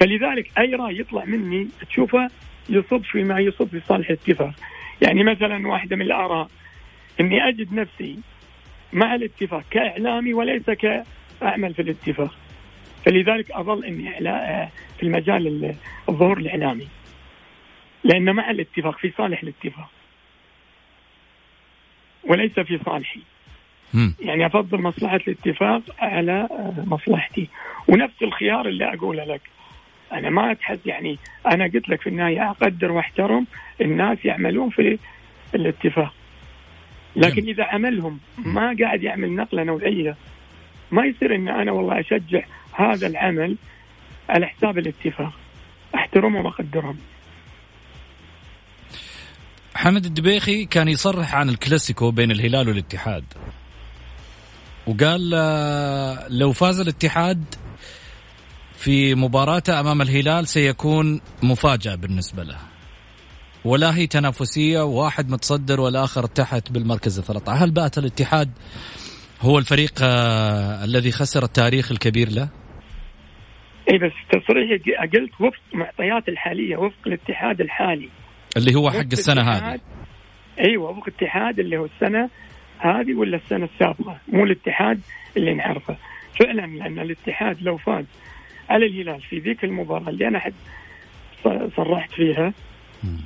فلذلك 0.00 0.58
أي 0.58 0.74
رأي 0.74 0.98
يطلع 0.98 1.24
مني 1.24 1.68
تشوفه 1.88 2.30
يصب 2.68 3.02
فيما 3.02 3.40
يصب 3.40 3.68
في 3.68 3.80
صالح 3.88 4.08
الاتفاق. 4.08 4.54
يعني 5.02 5.24
مثلا 5.24 5.68
واحدة 5.68 5.96
من 5.96 6.02
الآراء. 6.02 6.48
إني 7.20 7.48
أجد 7.48 7.72
نفسي 7.72 8.18
مع 8.92 9.14
الاتفاق 9.14 9.62
كإعلامي 9.70 10.34
وليس 10.34 10.70
كأعمل 10.70 11.74
في 11.74 11.82
الاتفاق. 11.82 12.34
فلذلك 13.04 13.50
أظل 13.50 13.84
إني 13.84 14.10
في 14.96 15.02
المجال 15.02 15.74
الظهور 16.08 16.38
الإعلامي. 16.38 16.88
لأن 18.04 18.34
مع 18.34 18.50
الاتفاق 18.50 18.98
في 18.98 19.12
صالح 19.18 19.42
الاتفاق. 19.42 19.90
وليس 22.28 22.60
في 22.60 22.78
صالحي. 22.84 23.20
يعني 24.20 24.46
أفضل 24.46 24.82
مصلحة 24.82 25.16
الاتفاق 25.16 25.82
على 25.98 26.48
مصلحتي. 26.86 27.48
ونفس 27.88 28.22
الخيار 28.22 28.68
اللي 28.68 28.94
أقوله 28.94 29.24
لك. 29.24 29.40
أنا 30.12 30.30
ما 30.30 30.52
أتحد 30.52 30.78
يعني 30.86 31.18
أنا 31.46 31.64
قلت 31.64 31.88
لك 31.88 32.00
في 32.00 32.08
النهاية 32.08 32.50
أقدر 32.50 32.92
وأحترم 32.92 33.46
الناس 33.80 34.18
يعملون 34.24 34.70
في 34.70 34.98
الاتفاق. 35.54 36.14
لكن 37.16 37.48
إذا 37.48 37.64
عملهم 37.64 38.18
ما 38.38 38.76
قاعد 38.80 39.02
يعمل 39.02 39.34
نقلة 39.34 39.62
نوعية 39.62 40.16
ما 40.90 41.04
يصير 41.04 41.34
إن 41.34 41.48
أنا 41.48 41.72
والله 41.72 42.00
أشجع 42.00 42.42
هذا 42.72 43.06
العمل 43.06 43.56
على 44.28 44.46
حساب 44.46 44.78
الاتفاق. 44.78 45.32
أحترمهم 45.94 46.44
وأقدرهم. 46.46 46.98
حمد 49.76 50.04
الدبيخي 50.04 50.64
كان 50.64 50.88
يصرح 50.88 51.34
عن 51.34 51.48
الكلاسيكو 51.48 52.10
بين 52.10 52.30
الهلال 52.30 52.68
والاتحاد. 52.68 53.24
وقال 54.86 55.32
آه، 55.34 56.28
لو 56.28 56.52
فاز 56.52 56.80
الاتحاد 56.80 57.44
في 58.76 59.14
مباراته 59.14 59.80
أمام 59.80 60.02
الهلال 60.02 60.48
سيكون 60.48 61.20
مفاجأة 61.42 61.94
بالنسبة 61.94 62.42
له. 62.42 62.56
ولا 63.64 63.96
هي 63.96 64.06
تنافسية 64.06 64.80
واحد 64.80 65.30
متصدر 65.30 65.80
والآخر 65.80 66.26
تحت 66.26 66.72
بالمركز 66.72 67.18
ال 67.18 67.24
13 67.24 67.64
هل 67.64 67.70
بات 67.70 67.98
الاتحاد 67.98 68.50
هو 69.40 69.58
الفريق 69.58 69.92
آه 70.02 70.84
الذي 70.84 71.12
خسر 71.12 71.42
التاريخ 71.44 71.92
الكبير 71.92 72.28
له؟ 72.28 72.48
اي 73.92 73.98
بس 73.98 74.12
تصريحي 74.32 74.78
قلت 75.12 75.40
وفق 75.40 75.60
المعطيات 75.74 76.28
الحالية 76.28 76.76
وفق 76.76 76.98
الاتحاد 77.06 77.60
الحالي. 77.60 78.08
اللي 78.56 78.74
هو 78.74 78.90
حق 78.90 78.98
السنة 79.12 79.42
هذه. 79.42 79.80
أيوه 80.60 80.90
وفق 80.90 81.08
الاتحاد 81.08 81.58
اللي 81.58 81.76
هو 81.76 81.84
السنة 81.84 82.30
هذه 82.78 83.14
ولا 83.14 83.36
السنة 83.36 83.64
السابقة؟ 83.64 84.18
مو 84.28 84.44
الاتحاد 84.44 85.00
اللي 85.36 85.54
نعرفه. 85.54 85.96
فعلا 86.40 86.66
لأن 86.66 86.98
الاتحاد 86.98 87.62
لو 87.62 87.76
فاز 87.76 88.04
على 88.70 88.86
الهلال 88.86 89.20
في 89.20 89.38
ذيك 89.38 89.64
المباراة 89.64 90.08
اللي 90.08 90.28
أنا 90.28 90.38
حد 90.38 90.54
صرحت 91.76 92.12
فيها 92.12 92.52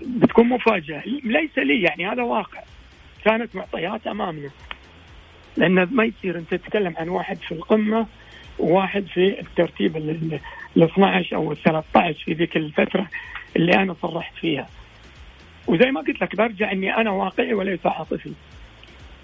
بتكون 0.06 0.48
مفاجأة. 0.48 1.02
ليس 1.24 1.58
لي 1.58 1.82
يعني 1.82 2.06
هذا 2.06 2.22
واقع. 2.22 2.62
كانت 3.24 3.56
معطيات 3.56 4.06
أمامنا. 4.06 4.50
لأن 5.56 5.88
ما 5.92 6.04
يصير 6.04 6.38
أنت 6.38 6.54
تتكلم 6.54 6.94
عن 6.96 7.08
واحد 7.08 7.36
في 7.36 7.52
القمة 7.52 8.06
وواحد 8.58 9.06
في 9.06 9.40
الترتيب 9.40 9.96
ال 9.96 10.40
12 10.76 11.36
أو 11.36 11.52
ال 11.52 11.56
13 11.56 12.24
في 12.24 12.32
ذيك 12.32 12.56
الفترة 12.56 13.06
اللي 13.56 13.74
أنا 13.74 13.94
صرحت 14.02 14.34
فيها. 14.34 14.68
وزي 15.66 15.90
ما 15.90 16.00
قلت 16.00 16.22
لك 16.22 16.36
برجع 16.36 16.72
إني 16.72 16.96
أنا 16.96 17.10
واقعي 17.10 17.54
وليس 17.54 17.86
عاطفي. 17.86 18.32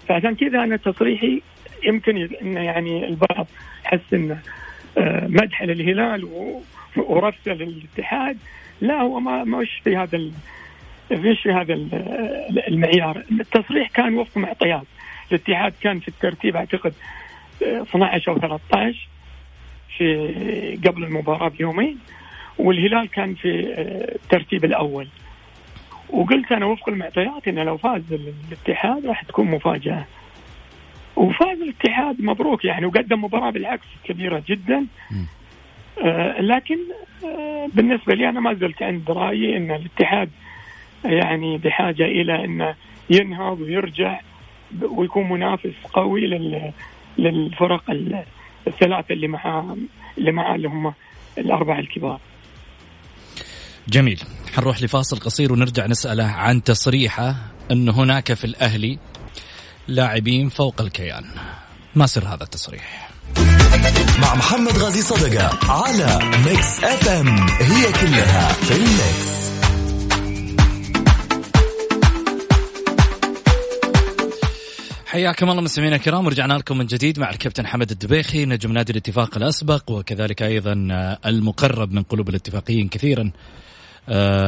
فعشان 0.07 0.35
كذا 0.35 0.63
أنا 0.63 0.77
تصريحي 0.77 1.41
يمكن 1.83 2.29
انه 2.41 2.59
يعني 2.59 3.07
البعض 3.07 3.47
حس 3.83 4.13
إنه 4.13 4.39
آه، 4.97 5.27
مدح 5.27 5.63
للهلال 5.63 6.51
ورفسه 6.97 7.53
للاتحاد. 7.53 8.37
لا 8.81 9.01
هو 9.01 9.19
ما 9.19 9.43
مش 9.43 9.81
في 9.83 9.97
هذا 9.97 10.17
مش 11.11 11.41
في 11.41 11.51
هذا 11.51 11.73
المعيار. 12.67 13.23
التصريح 13.31 13.89
كان 13.89 14.17
وفق 14.17 14.37
معطيات. 14.37 14.85
الاتحاد 15.31 15.73
كان 15.81 15.99
في 15.99 16.07
الترتيب 16.07 16.55
أعتقد 16.55 16.93
12 17.61 18.31
أو 18.31 18.39
13 18.39 19.07
في 19.97 20.79
قبل 20.85 21.03
المباراة 21.03 21.47
بيومين 21.49 21.99
والهلال 22.57 23.09
كان 23.09 23.33
في 23.35 23.73
آه، 23.73 24.15
الترتيب 24.15 24.65
الأول. 24.65 25.07
وقلت 26.09 26.51
أنا 26.51 26.65
وفق 26.65 26.89
المعطيات 26.89 27.47
انه 27.47 27.63
لو 27.63 27.77
فاز 27.77 28.01
الاتحاد 28.11 29.05
راح 29.05 29.23
تكون 29.23 29.47
مفاجأة. 29.51 30.05
وفاز 31.15 31.61
الاتحاد 31.61 32.21
مبروك 32.21 32.65
يعني 32.65 32.85
وقدم 32.85 33.23
مباراة 33.23 33.49
بالعكس 33.49 33.85
كبيرة 34.03 34.43
جدا. 34.47 34.85
آه 36.03 36.41
لكن 36.41 36.77
آه 37.25 37.69
بالنسبة 37.73 38.13
لي 38.13 38.29
أنا 38.29 38.39
ما 38.39 38.53
زلت 38.53 38.83
عند 38.83 39.11
رأيي 39.11 39.57
إن 39.57 39.71
الاتحاد 39.71 40.29
يعني 41.05 41.57
بحاجة 41.57 42.05
إلى 42.05 42.45
إنه 42.45 42.75
ينهض 43.09 43.61
ويرجع 43.61 44.19
ويكون 44.81 45.29
منافس 45.29 45.73
قوي 45.93 46.27
للفرق 47.17 47.83
الثلاثة 48.67 49.13
اللي 49.13 49.27
معاه 49.27 49.77
اللي 50.17 50.31
معاه 50.31 50.55
اللي 50.55 50.67
هم 50.67 50.93
الأربعة 51.37 51.79
الكبار. 51.79 52.19
جميل. 53.87 54.19
حنروح 54.57 54.81
لفاصل 54.81 55.19
قصير 55.19 55.53
ونرجع 55.53 55.85
نسأله 55.85 56.23
عن 56.23 56.63
تصريحه 56.63 57.35
أن 57.71 57.89
هناك 57.89 58.33
في 58.33 58.43
الأهلي 58.43 58.99
لاعبين 59.87 60.49
فوق 60.49 60.81
الكيان. 60.81 61.25
ما 61.95 62.07
سر 62.07 62.27
هذا 62.27 62.43
التصريح؟ 62.43 63.09
مع 64.21 64.35
محمد 64.35 64.77
غازي 64.77 65.01
صدقة 65.01 65.71
على 65.71 66.19
Mix 66.45 66.83
FM 66.83 67.27
هي 67.49 67.91
كلها 67.91 68.53
في 68.53 68.75
ال 68.75 68.90
mix 68.90 69.37
حياكم 75.05 75.49
الله 75.49 75.61
مستمعينا 75.61 75.95
الكرام 75.95 76.25
ورجعنا 76.25 76.53
لكم 76.53 76.77
من 76.77 76.85
جديد 76.85 77.19
مع 77.19 77.29
الكابتن 77.29 77.67
حمد 77.67 77.91
الدبيخي 77.91 78.45
نجم 78.45 78.71
نادي 78.71 78.91
الاتفاق 78.91 79.37
الأسبق 79.37 79.91
وكذلك 79.91 80.43
أيضا 80.43 80.73
المقرب 81.25 81.91
من 81.91 82.03
قلوب 82.03 82.29
الاتفاقيين 82.29 82.87
كثيرا. 82.87 83.31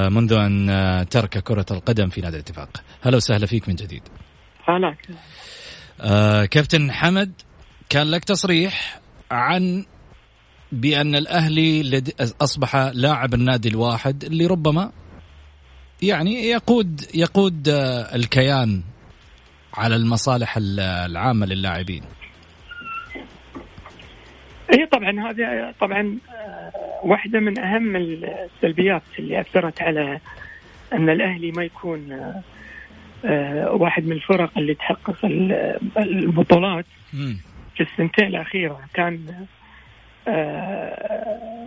منذ 0.09 0.33
أن 0.33 0.69
آه، 0.69 1.03
ترك 1.03 1.37
كرة 1.37 1.65
القدم 1.71 2.09
في 2.09 2.21
نادي 2.21 2.35
الاتفاق. 2.35 2.83
هلا 3.01 3.17
وسهلا 3.17 3.45
فيك 3.45 3.69
من 3.69 3.75
جديد. 3.75 4.03
هلا 4.65 4.95
آه 6.01 6.45
كابتن 6.45 6.91
حمد 6.91 7.31
كان 7.89 8.07
لك 8.07 8.23
تصريح 8.23 8.99
عن 9.31 9.85
بأن 10.71 11.15
الأهلي 11.15 12.03
أصبح 12.41 12.75
لاعب 12.75 13.33
النادي 13.33 13.69
الواحد 13.69 14.23
اللي 14.23 14.45
ربما 14.45 14.91
يعني 16.01 16.49
يقود 16.49 17.05
يقود 17.13 17.69
آه، 17.69 18.15
الكيان 18.15 18.83
على 19.73 19.95
المصالح 19.95 20.57
العامة 20.57 21.45
للاعبين. 21.45 22.03
اي 24.73 24.85
طبعا 24.85 25.29
هذه 25.29 25.73
طبعا 25.79 26.17
آه، 26.29 26.71
واحدة 27.03 27.39
من 27.39 27.59
أهم 27.59 27.95
السلبيات 27.95 29.01
اللي 29.19 29.41
أثرت 29.41 29.81
على 29.81 30.19
أن 30.93 31.09
الأهلي 31.09 31.51
ما 31.51 31.63
يكون 31.63 32.11
آه، 32.11 32.41
آه، 33.25 33.71
واحد 33.71 34.05
من 34.05 34.11
الفرق 34.11 34.57
اللي 34.57 34.73
تحقق 34.73 35.25
البطولات. 35.97 36.85
في 37.75 37.83
السنتين 37.83 38.27
الأخيرة 38.27 38.79
كان 38.93 39.45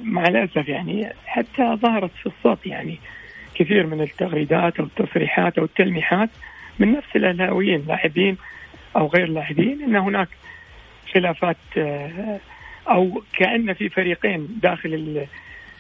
مع 0.03 0.25
الأسف 0.25 0.69
يعني 0.69 1.13
حتى 1.27 1.77
ظهرت 1.77 2.11
في 2.23 2.27
الصوت 2.27 2.67
يعني 2.67 2.99
كثير 3.55 3.87
من 3.87 4.01
التغريدات 4.01 4.81
أو 4.81 4.85
التصريحات 4.85 5.59
أو 5.59 5.65
التلميحات 5.65 6.31
من 6.79 6.93
نفس 6.93 7.17
الأهلاويين 7.17 7.85
لاعبين 7.89 8.37
أو 8.97 9.07
غير 9.07 9.29
لاعبين 9.29 9.83
إن 9.83 9.97
هناك 9.97 10.29
خلافات 11.15 11.57
أو 12.89 13.23
كأن 13.33 13.73
في 13.75 13.89
فريقين 13.89 14.49
داخل 14.63 15.27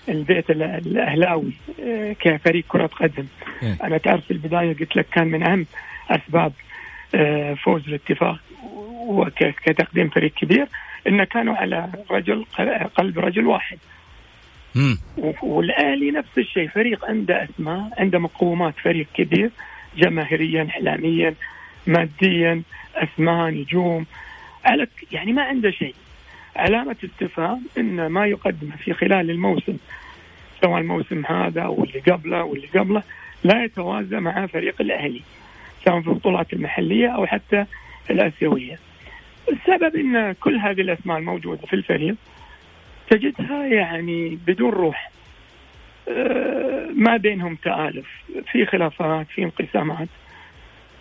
البيت 0.09 0.51
الأهلاوي 0.51 1.53
آه، 1.83 2.13
كفريق 2.13 2.65
كرة 2.69 2.87
قدم. 2.87 3.27
إيه. 3.63 3.79
أنا 3.85 3.99
تعرف 3.99 4.25
في 4.25 4.31
البداية 4.31 4.77
قلت 4.77 4.97
لك 4.97 5.07
كان 5.13 5.29
من 5.29 5.43
أهم 5.43 5.67
أسباب 6.11 6.53
آه، 7.15 7.55
فوز 7.55 7.89
الاتفاق 7.89 8.41
وكتقديم 9.07 10.09
فريق 10.09 10.33
كبير 10.35 10.67
إنه 11.07 11.25
كانوا 11.25 11.55
على 11.55 11.89
رجل 12.11 12.45
قلب 12.95 13.19
رجل 13.19 13.47
واحد. 13.47 13.79
والاهلي 15.43 16.11
نفس 16.11 16.39
الشيء 16.39 16.69
فريق 16.69 17.05
عنده 17.05 17.45
أسماء 17.45 17.91
عنده 17.99 18.19
مقومات 18.19 18.75
فريق 18.85 19.07
كبير 19.15 19.51
جماهيريا 19.97 20.69
اعلاميا 20.75 21.35
ماديا 21.87 22.63
أسماء 22.95 23.51
نجوم. 23.51 24.07
على 24.65 24.87
يعني 25.13 25.33
ما 25.33 25.43
عنده 25.43 25.71
شيء. 25.71 25.95
علامة 26.57 26.97
استفهام 27.05 27.63
أن 27.79 28.07
ما 28.07 28.27
يقدمه 28.27 28.77
في 28.77 28.93
خلال 28.93 29.31
الموسم 29.31 29.77
سواء 30.63 30.81
الموسم 30.81 31.27
هذا 31.27 31.63
أو 31.63 31.85
اللي 31.85 32.01
قبله 32.01 32.41
أو 32.41 32.55
اللي 32.55 32.67
قبله 32.67 33.03
لا 33.45 33.65
يتوازى 33.65 34.21
مع 34.21 34.47
فريق 34.47 34.75
الأهلي 34.81 35.21
سواء 35.85 36.01
في 36.01 36.09
البطولات 36.09 36.53
المحلية 36.53 37.09
أو 37.09 37.27
حتى 37.27 37.65
الآسيوية. 38.11 38.79
السبب 39.49 39.97
أن 39.97 40.33
كل 40.33 40.57
هذه 40.57 40.81
الأسماء 40.81 41.19
الموجودة 41.19 41.67
في 41.67 41.73
الفريق 41.73 42.15
تجدها 43.11 43.67
يعني 43.67 44.39
بدون 44.47 44.71
روح. 44.71 45.11
آه، 46.09 46.89
ما 46.95 47.17
بينهم 47.17 47.55
تآلف 47.55 48.07
في 48.53 48.67
خلافات 48.67 49.27
في 49.27 49.43
انقسامات. 49.43 50.09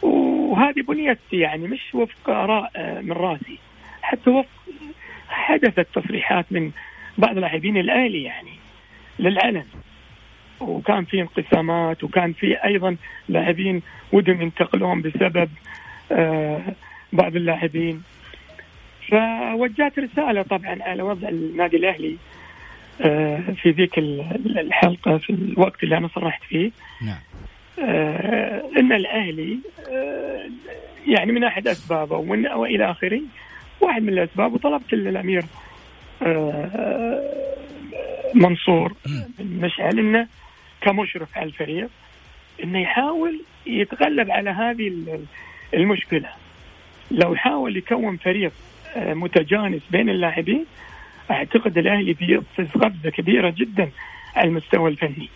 وهذه 0.01 0.81
بنيت 0.81 1.19
يعني 1.33 1.67
مش 1.67 1.95
وفق 1.95 2.29
آراء 2.29 2.71
آه، 2.75 3.01
من 3.01 3.11
راسي 3.11 3.57
حتى 4.01 4.29
وفق 4.29 4.49
حدثت 5.31 5.87
تصريحات 5.95 6.45
من 6.51 6.71
بعض 7.17 7.37
لاعبين 7.37 7.77
الاهلي 7.77 8.23
يعني 8.23 8.51
للعلن 9.19 9.65
وكان 10.59 11.05
في 11.05 11.21
انقسامات 11.21 12.03
وكان 12.03 12.33
في 12.33 12.63
أيضا 12.65 12.95
لاعبين 13.29 13.81
ودهم 14.11 14.41
ينتقلون 14.41 15.01
بسبب 15.01 15.49
آه 16.11 16.61
بعض 17.13 17.35
اللاعبين. 17.35 18.03
فوجهت 19.09 19.99
رسالة 19.99 20.41
طبعا 20.41 20.77
على 20.81 21.03
وضع 21.03 21.29
النادي 21.29 21.77
الأهلي 21.77 22.17
آه 23.01 23.39
في 23.61 23.71
ذيك 23.71 23.97
الحلقة 23.97 25.17
في 25.17 25.29
الوقت 25.29 25.83
اللي 25.83 25.97
أنا 25.97 26.07
صرحت 26.07 26.43
فيه. 26.43 26.71
نعم. 27.01 27.19
آه 27.79 28.63
إن 28.77 28.91
الأهلي 28.93 29.57
آه 29.91 30.49
يعني 31.07 31.31
من 31.31 31.43
أحد 31.43 31.67
أسبابه 31.67 32.17
ومن 32.17 32.47
والى 32.47 32.91
آخره 32.91 33.21
واحد 33.81 34.01
من 34.03 34.09
الأسباب 34.09 34.53
وطلبت 34.53 34.93
الامير 34.93 35.43
آه، 36.21 37.21
منصور 38.35 38.93
مشعل 39.39 39.99
إنه 39.99 40.27
كمشرف 40.81 41.37
على 41.37 41.45
الفريق 41.45 41.89
إنه 42.63 42.81
يحاول 42.81 43.41
يتغلب 43.65 44.31
على 44.31 44.49
هذه 44.49 44.91
المشكلة. 45.73 46.29
لو 47.11 47.35
حاول 47.35 47.77
يكون 47.77 48.17
فريق 48.17 48.51
آه، 48.95 49.13
متجانس 49.13 49.81
بين 49.91 50.09
اللاعبين 50.09 50.65
أعتقد 51.31 51.77
الأهلي 51.77 52.13
بيقفز 52.13 52.67
قفزه 52.67 53.09
كبيرة 53.09 53.49
جدا 53.57 53.89
على 54.35 54.47
المستوى 54.47 54.89
الفني. 54.89 55.29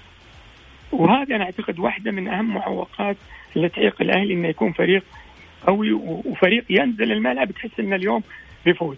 وهذا 0.92 1.36
أنا 1.36 1.44
أعتقد 1.44 1.80
واحدة 1.80 2.12
من 2.12 2.28
أهم 2.28 2.54
معوقات 2.54 3.18
اللي 3.56 3.70
تعيق 3.70 4.02
الأهلي 4.02 4.34
إنه 4.34 4.48
يكون 4.48 4.72
فريق 4.72 5.04
قوي 5.68 5.92
وفريق 5.94 6.66
ينزل 6.70 7.12
الملعب 7.12 7.52
تحس 7.52 7.80
ان 7.80 7.94
اليوم 7.94 8.24
بيفوز. 8.66 8.98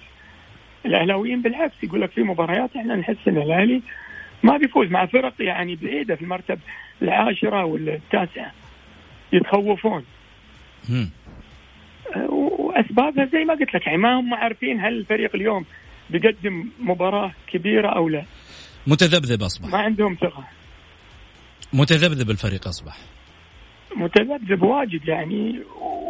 الأهلاويين 0.86 1.42
بالعكس 1.42 1.84
يقول 1.84 2.02
لك 2.02 2.12
في 2.12 2.24
مباريات 2.24 2.76
إحنا 2.76 2.96
نحس 2.96 3.28
إن 3.28 3.38
الأهلي 3.38 3.82
ما 4.44 4.58
بيفوز 4.58 4.88
مع 4.88 5.06
فرق 5.06 5.34
يعني 5.40 5.76
بعيدة 5.76 6.16
في 6.16 6.22
المرتبه 6.22 6.60
العاشرة 7.02 7.66
ولا 7.66 7.96
التاسعه 7.96 8.52
يتخوفون 9.34 10.04
وأسبابها 12.30 13.26
زي 13.26 13.46
ما 13.46 13.54
قلت 13.54 13.76
لك 13.76 13.88
يعني 13.88 13.98
ما 13.98 14.20
هم 14.20 14.34
عارفين 14.34 14.80
هل 14.80 14.94
الفريق 14.94 15.36
اليوم 15.36 15.66
بيقدم 16.10 16.70
مباراة 16.80 17.32
كبيرة 17.48 17.90
أو 17.90 18.10
لا. 18.10 18.24
متذبذب 18.88 19.44
أصبح. 19.44 19.70
ما 19.70 19.78
عندهم 19.78 20.18
ثقة. 20.22 20.44
متذبذب 21.74 22.30
الفريق 22.30 22.68
أصبح. 22.68 22.98
متذبذب 23.96 24.64
واجد 24.64 25.08
يعني. 25.08 25.60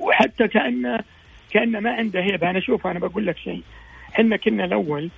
وحتى 0.08 0.48
كانه 0.48 1.00
كانه 1.52 1.80
ما 1.80 1.92
عنده 1.92 2.22
هيبه 2.22 2.50
أنا 2.50 2.60
شوف 2.60 2.88
أنا 2.88 3.00
بقول 3.00 3.26
لك 3.26 3.38
شيء. 3.38 3.62
إحنا 4.16 4.38
كنا 4.38 4.66
الأول 4.66 5.10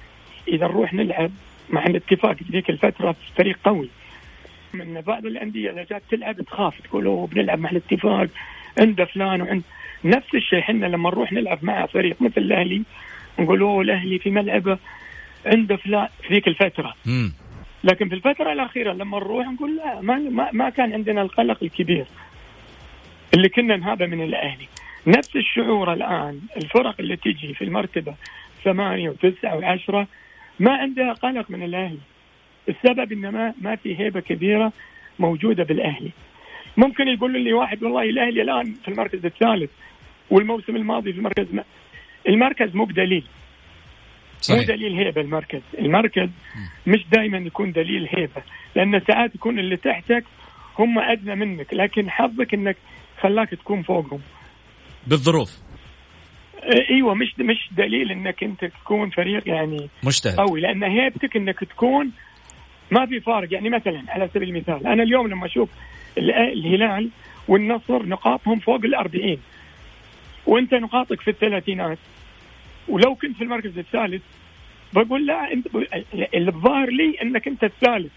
إذا 0.47 0.67
نروح 0.67 0.93
نلعب 0.93 1.31
مع 1.69 1.85
الاتفاق 1.85 2.35
ذيك 2.51 2.69
الفترة 2.69 3.15
فريق 3.37 3.59
قوي. 3.63 3.89
من 4.73 5.01
بعض 5.01 5.25
الأندية 5.25 5.71
إذا 5.71 5.83
جات 5.83 6.01
تلعب 6.11 6.41
تخاف 6.41 6.81
تقول 6.81 7.27
بنلعب 7.31 7.59
مع 7.59 7.69
الاتفاق 7.69 8.27
عند 8.79 9.03
فلان 9.03 9.41
وعند 9.41 9.63
نفس 10.03 10.35
الشيء. 10.35 10.59
إحنا 10.59 10.85
لما 10.85 11.09
نروح 11.09 11.33
نلعب 11.33 11.59
مع 11.61 11.85
فريق 11.85 12.21
مثل 12.21 12.41
الأهلي 12.41 12.83
نقول 13.39 13.61
أوه 13.61 13.81
الأهلي 13.81 14.19
في 14.19 14.29
ملعبه 14.29 14.77
عنده 15.45 15.75
فلان 15.75 16.07
في 16.27 16.33
ذيك 16.33 16.47
الفترة. 16.47 16.93
مم. 17.05 17.33
لكن 17.83 18.09
في 18.09 18.15
الفترة 18.15 18.53
الأخيرة 18.53 18.93
لما 18.93 19.17
نروح 19.17 19.47
نقول 19.47 19.77
لا 19.77 20.01
ما, 20.01 20.17
ما, 20.17 20.49
ما 20.53 20.69
كان 20.69 20.93
عندنا 20.93 21.21
القلق 21.21 21.57
الكبير 21.63 22.05
اللي 23.33 23.49
كنا 23.49 23.77
نهابه 23.77 24.05
من 24.05 24.23
الأهلي. 24.23 24.67
نفس 25.07 25.35
الشعور 25.35 25.93
الآن. 25.93 26.41
الفرق 26.57 26.95
اللي 26.99 27.15
تجي 27.15 27.53
في 27.53 27.63
المرتبة 27.63 28.15
ثمانية 28.63 29.09
وتسعة 29.09 29.55
وعشرة 29.55 30.07
ما 30.59 30.71
عندها 30.71 31.13
قلق 31.13 31.51
من 31.51 31.63
الأهلي. 31.63 31.99
السبب 32.69 33.11
إن 33.11 33.29
ما, 33.29 33.53
ما 33.61 33.75
في 33.75 33.99
هيبة 33.99 34.19
كبيرة 34.19 34.71
موجودة 35.19 35.63
بالأهلي. 35.63 36.11
ممكن 36.77 37.07
يقول 37.07 37.43
لي 37.43 37.53
واحد 37.53 37.83
والله 37.83 38.03
الأهلي 38.03 38.41
الآن 38.41 38.73
في 38.73 38.87
المركز 38.87 39.25
الثالث 39.25 39.71
والموسم 40.29 40.75
الماضي 40.75 41.11
في 41.13 41.17
المركز 41.17 41.53
ما. 41.53 41.63
المركز 42.27 42.75
مو 42.75 42.85
بدليل. 42.85 43.23
صحيح. 44.41 44.59
مو 44.59 44.65
دليل 44.65 44.93
هيبة 44.93 45.21
المركز. 45.21 45.61
المركز 45.79 46.29
مش 46.87 47.05
دائما 47.11 47.37
يكون 47.37 47.71
دليل 47.71 48.07
هيبة 48.11 48.41
لأن 48.75 49.01
ساعات 49.07 49.35
يكون 49.35 49.59
اللي 49.59 49.75
تحتك 49.75 50.23
هم 50.79 50.99
أدنى 50.99 51.35
منك 51.35 51.73
لكن 51.73 52.09
حظك 52.09 52.53
أنك 52.53 52.77
خلاك 53.21 53.49
تكون 53.49 53.81
فوقهم. 53.81 54.21
بالظروف. 55.07 55.57
أيوه 56.89 57.13
مش 57.13 57.35
مش 57.39 57.69
دليل 57.71 58.11
انك 58.11 58.43
انت 58.43 58.65
تكون 58.65 59.09
فريق 59.09 59.47
يعني 59.47 59.89
مجتهد. 60.03 60.35
قوي 60.35 60.61
لأن 60.61 60.83
هيبتك 60.83 61.35
انك 61.35 61.59
تكون 61.59 62.11
ما 62.91 63.05
في 63.05 63.19
فارق. 63.19 63.53
يعني 63.53 63.69
مثلا 63.69 64.03
على 64.07 64.29
سبيل 64.33 64.49
المثال 64.49 64.87
أنا 64.87 65.03
اليوم 65.03 65.27
لما 65.27 65.45
أشوف 65.45 65.69
الهلال 66.17 67.09
والنصر 67.47 68.05
نقاطهم 68.05 68.59
فوق 68.59 68.85
ال 68.85 69.37
وأنت 70.45 70.73
نقاطك 70.73 71.21
في 71.21 71.29
الثلاثينات 71.31 71.97
ولو 72.87 73.15
كنت 73.15 73.37
في 73.37 73.43
المركز 73.43 73.77
الثالث 73.77 74.21
بقول 74.93 75.25
لا 75.25 75.53
أنت 75.53 75.67
اللي 76.33 76.51
الظاهر 76.51 76.89
لي 76.89 77.15
أنك 77.21 77.47
أنت 77.47 77.63
الثالث 77.63 78.11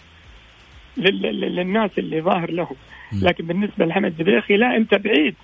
للناس 0.96 1.90
اللي 1.98 2.20
ظاهر 2.20 2.50
لهم. 2.50 2.76
لكن 3.12 3.46
بالنسبة 3.46 3.84
لحمد 3.84 4.14
زبيخي 4.18 4.56
لا 4.56 4.76
أنت 4.76 4.94
بعيد. 4.94 5.34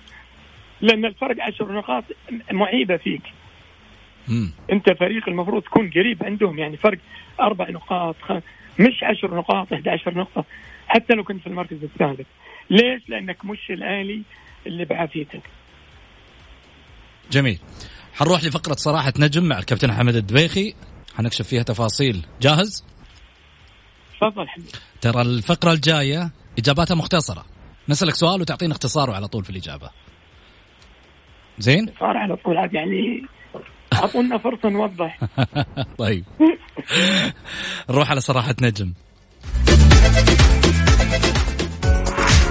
لأن 0.80 1.04
الفرق 1.04 1.42
عشر 1.42 1.72
نقاط 1.72 2.04
معيبه 2.52 2.96
فيك. 2.96 3.22
مم. 4.28 4.52
أنت 4.72 4.90
فريق 4.90 5.28
المفروض 5.28 5.62
تكون 5.62 5.90
قريب 5.90 6.24
عندهم 6.24 6.58
يعني 6.58 6.76
فرق 6.76 6.98
أربع 7.40 7.70
نقاط 7.70 8.16
خ... 8.22 8.32
مش 8.80 9.02
عشر 9.02 9.34
نقاط 9.34 9.72
11 9.72 10.18
نقطة 10.18 10.44
حتى 10.88 11.14
لو 11.14 11.24
كنت 11.24 11.40
في 11.40 11.46
المركز 11.46 11.84
الثالث. 11.84 12.26
ليش؟ 12.70 13.02
لأنك 13.08 13.44
مش 13.44 13.70
الاهلي 13.70 14.22
اللي 14.66 14.84
بعافيتك. 14.84 15.42
جميل. 17.30 17.58
حنروح 18.14 18.44
لفقرة 18.44 18.74
صراحة 18.74 19.12
نجم 19.18 19.44
مع 19.44 19.58
الكابتن 19.58 19.92
حمد 19.92 20.16
الدبيخي. 20.16 20.74
حنكشف 21.16 21.46
فيها 21.48 21.62
تفاصيل. 21.62 22.26
جاهز؟ 22.40 22.84
تفضل 24.20 24.48
حبيبي 24.48 24.70
ترى 25.00 25.22
الفقرة 25.22 25.72
الجاية 25.72 26.30
إجاباتها 26.58 26.94
مختصرة. 26.94 27.44
نسألك 27.88 28.14
سؤال 28.14 28.40
وتعطينا 28.40 28.72
اختصاره 28.72 29.12
على 29.12 29.28
طول 29.28 29.44
في 29.44 29.50
الإجابة. 29.50 29.90
زين؟ 31.58 31.86
صار 32.00 32.16
على 32.16 32.36
طول 32.36 32.56
عاد 32.58 32.74
يعني 32.74 33.22
أعطونا 33.92 34.38
فرصة 34.38 34.68
نوضح. 34.68 35.18
طيب. 35.98 36.24
نروح 37.90 38.10
على 38.10 38.20
صراحة 38.20 38.54
نجم. 38.62 38.92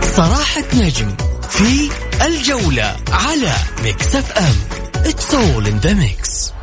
صراحة 0.02 0.62
نجم 0.76 1.10
في 1.50 1.90
الجولة 2.28 2.96
على 3.12 3.54
Mix 3.84 4.16
FM. 4.16 4.78
It's 5.10 5.36
all 5.36 5.68
in 5.68 5.78
the 5.78 5.94
mix 5.94 6.54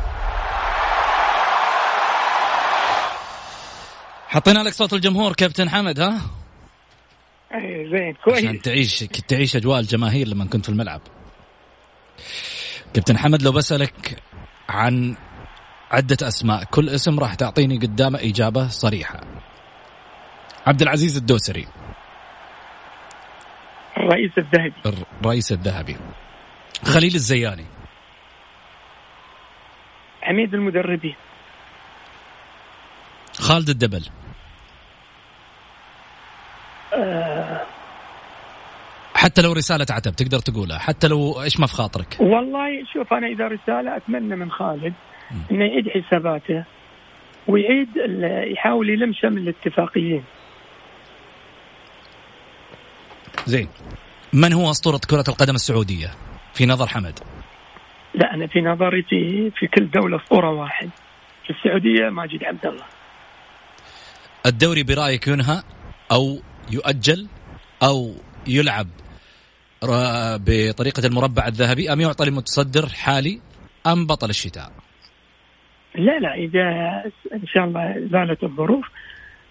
حطينا 4.27 4.59
لك 4.59 4.73
صوت 4.73 4.93
الجمهور 4.93 5.33
كابتن 5.33 5.69
حمد 5.69 5.99
ها؟ 5.99 6.21
اي 7.55 7.89
زين 7.91 8.13
كويس. 8.23 8.37
عشان 8.37 8.61
تعيش 8.61 8.99
تعيش 9.27 9.55
أجواء 9.55 9.79
الجماهير 9.79 10.27
لما 10.27 10.45
كنت 10.45 10.65
في 10.65 10.69
الملعب. 10.71 11.01
كابتن 12.93 13.17
حمد 13.17 13.41
لو 13.41 13.51
بسألك 13.51 14.23
عن 14.69 15.15
عدة 15.91 16.27
أسماء 16.27 16.63
كل 16.63 16.89
اسم 16.89 17.19
راح 17.19 17.33
تعطيني 17.33 17.77
قدامه 17.77 18.19
إجابة 18.19 18.67
صريحة. 18.67 19.21
عبد 20.67 20.81
العزيز 20.81 21.17
الدوسري. 21.17 21.67
الرئيس 23.97 24.31
الذهبي. 24.37 25.01
الرئيس 25.21 25.51
الذهبي. 25.51 25.97
خليل 26.85 27.15
الزياني. 27.15 27.65
عميد 30.23 30.53
المدربين. 30.53 31.15
خالد 33.39 33.69
الدبل. 33.69 34.09
أه 36.93 37.74
حتى 39.15 39.41
لو 39.41 39.53
رسالة 39.53 39.85
عتب 39.89 40.11
تقدر 40.15 40.39
تقولها 40.39 40.79
حتى 40.79 41.07
لو 41.07 41.41
إيش 41.41 41.59
ما 41.59 41.67
في 41.67 41.73
خاطرك. 41.73 42.17
والله 42.19 42.85
شوف 42.93 43.13
أنا 43.13 43.27
إذا 43.27 43.47
رسالة 43.47 43.97
أتمنى 43.97 44.35
من 44.35 44.51
خالد 44.51 44.93
إنه 45.51 45.65
يعيد 45.65 45.89
حساباته 45.89 46.63
ويعيد 47.47 47.89
يحاول 48.53 48.89
يلم 48.89 49.13
شمل 49.13 49.37
الاتفاقيين. 49.37 50.23
زين. 53.45 53.67
من 54.33 54.53
هو 54.53 54.71
أسطورة 54.71 54.99
كرة 55.09 55.23
القدم 55.27 55.55
السعودية؟ 55.55 56.11
في 56.53 56.65
نظر 56.65 56.87
حمد؟ 56.87 57.19
لا 58.13 58.33
أنا 58.33 58.47
في 58.47 58.61
نظري 58.61 59.03
في 59.03 59.51
في 59.51 59.67
كل 59.67 59.91
دولة 59.91 60.17
أسطورة 60.17 60.49
واحد. 60.49 60.89
في 61.43 61.49
السعودية 61.49 62.09
ماجد 62.09 62.43
عبد 62.43 62.65
الله 62.65 62.85
الدوري 64.45 64.83
برأيك 64.83 65.27
ينهى 65.27 65.63
أو 66.11 66.39
يؤجل 66.71 67.27
أو 67.83 68.13
يلعب 68.47 68.87
بطريقة 70.37 71.07
المربع 71.07 71.47
الذهبي. 71.47 71.93
أم 71.93 72.01
يعطى 72.01 72.25
لمتصدر 72.25 72.89
حالي 72.89 73.41
أم 73.87 74.05
بطل 74.05 74.29
الشتاء؟ 74.29 74.71
لا 75.95 76.19
لا 76.19 76.33
إذا 76.33 76.67
إن 77.33 77.47
شاء 77.47 77.65
الله 77.65 78.07
زالت 78.11 78.43
الظروف. 78.43 78.85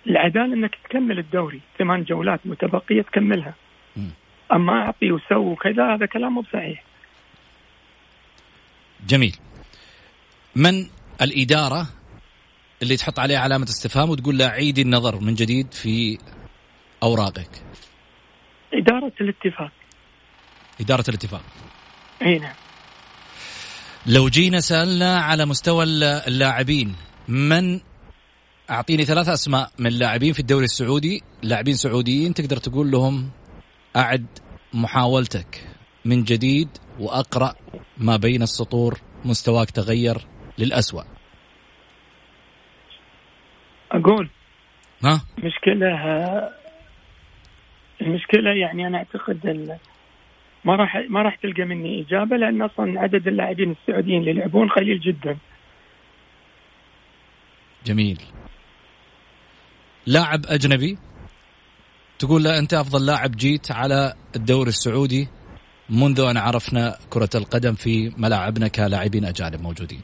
العدالة 0.07 0.55
أنك 0.55 0.75
تكمل 0.85 1.19
الدوري. 1.19 1.61
ثمان 1.79 2.05
جولات 2.05 2.41
متبقية 2.45 3.03
تكملها. 3.03 3.55
أما 4.53 4.73
أعطي 4.73 5.13
وسوي 5.13 5.47
وكذا 5.53 5.95
هذا 5.95 6.07
كلام 6.07 6.33
مو 6.33 6.43
صحيح. 6.53 6.85
جميل. 9.07 9.37
من 10.57 10.87
الإدارة 11.23 11.87
اللي 12.83 12.97
تحط 12.97 13.19
عليها 13.19 13.39
علامة 13.39 13.65
استفهام 13.65 14.11
وتقول 14.11 14.39
لا 14.39 14.49
عيدي 14.49 14.83
النظر 14.83 15.21
من 15.21 15.35
جديد 15.35 15.73
في 15.73 16.19
أوراقك؟ 17.03 17.51
إدارة 18.75 19.13
الاتفاق. 19.21 19.73
إدارة 20.81 21.05
الاتفاق. 21.09 21.43
أي 22.23 22.39
نعم. 22.39 22.55
لو 24.07 24.29
جينا 24.29 24.61
سألنا 24.61 25.21
على 25.21 25.47
مستوى 25.47 25.85
اللاعبين 26.29 26.97
من 27.29 27.81
أعطيني 28.71 29.05
ثلاثة 29.05 29.35
أسماء 29.35 29.71
من 29.79 29.91
لاعبين 29.91 30.33
في 30.33 30.41
الدوري 30.41 30.65
السعودي. 30.65 31.23
لاعبين 31.43 31.75
سعوديين 31.75 32.35
تقدر 32.35 32.57
تقول 32.57 32.91
لهم 32.91 33.31
أعد 33.97 34.27
محاولتك 34.73 35.69
من 36.05 36.25
جديد 36.25 36.69
وأقرأ 37.01 37.55
ما 37.99 38.17
بين 38.17 38.43
السطور 38.43 39.01
مستواك 39.25 39.71
تغير 39.71 40.19
للأسوأ. 40.59 41.03
أقول. 43.93 44.31
ها؟ 45.05 45.21
مشكله 45.39 45.95
المشكلة 48.01 48.51
يعني 48.51 48.87
أنا 48.87 48.99
أعتقد 48.99 49.47
ال- 49.47 49.79
ما 50.65 50.77
راح 50.77 50.97
ما 51.09 51.23
راح 51.23 51.37
تلقى 51.37 51.65
مني 51.65 52.01
إجابة 52.03 52.37
لأن 52.37 52.63
أصلا 52.63 53.01
عدد 53.01 53.29
اللاعبين 53.29 53.71
السعوديين 53.71 54.21
اللي 54.21 54.31
يلعبون 54.31 54.69
قليل 54.69 55.01
جدا. 55.01 55.37
جميل. 57.87 58.19
لاعب 60.07 60.41
أجنبي 60.47 60.99
تقول 62.19 62.43
له 62.45 62.59
أنت 62.59 62.75
أفضل 62.75 63.07
لاعب 63.07 63.31
جيت 63.31 63.73
على 63.73 64.15
الدوري 64.37 64.69
السعودي 64.69 65.29
منذ 65.91 66.21
أن 66.21 66.37
عرفنا 66.37 66.97
كرة 67.11 67.31
القدم 67.35 67.73
في 67.73 68.13
ملاعبنا 68.19 68.69
كلاعبين 68.69 69.25
أجانب 69.25 69.63
موجودين. 69.63 70.03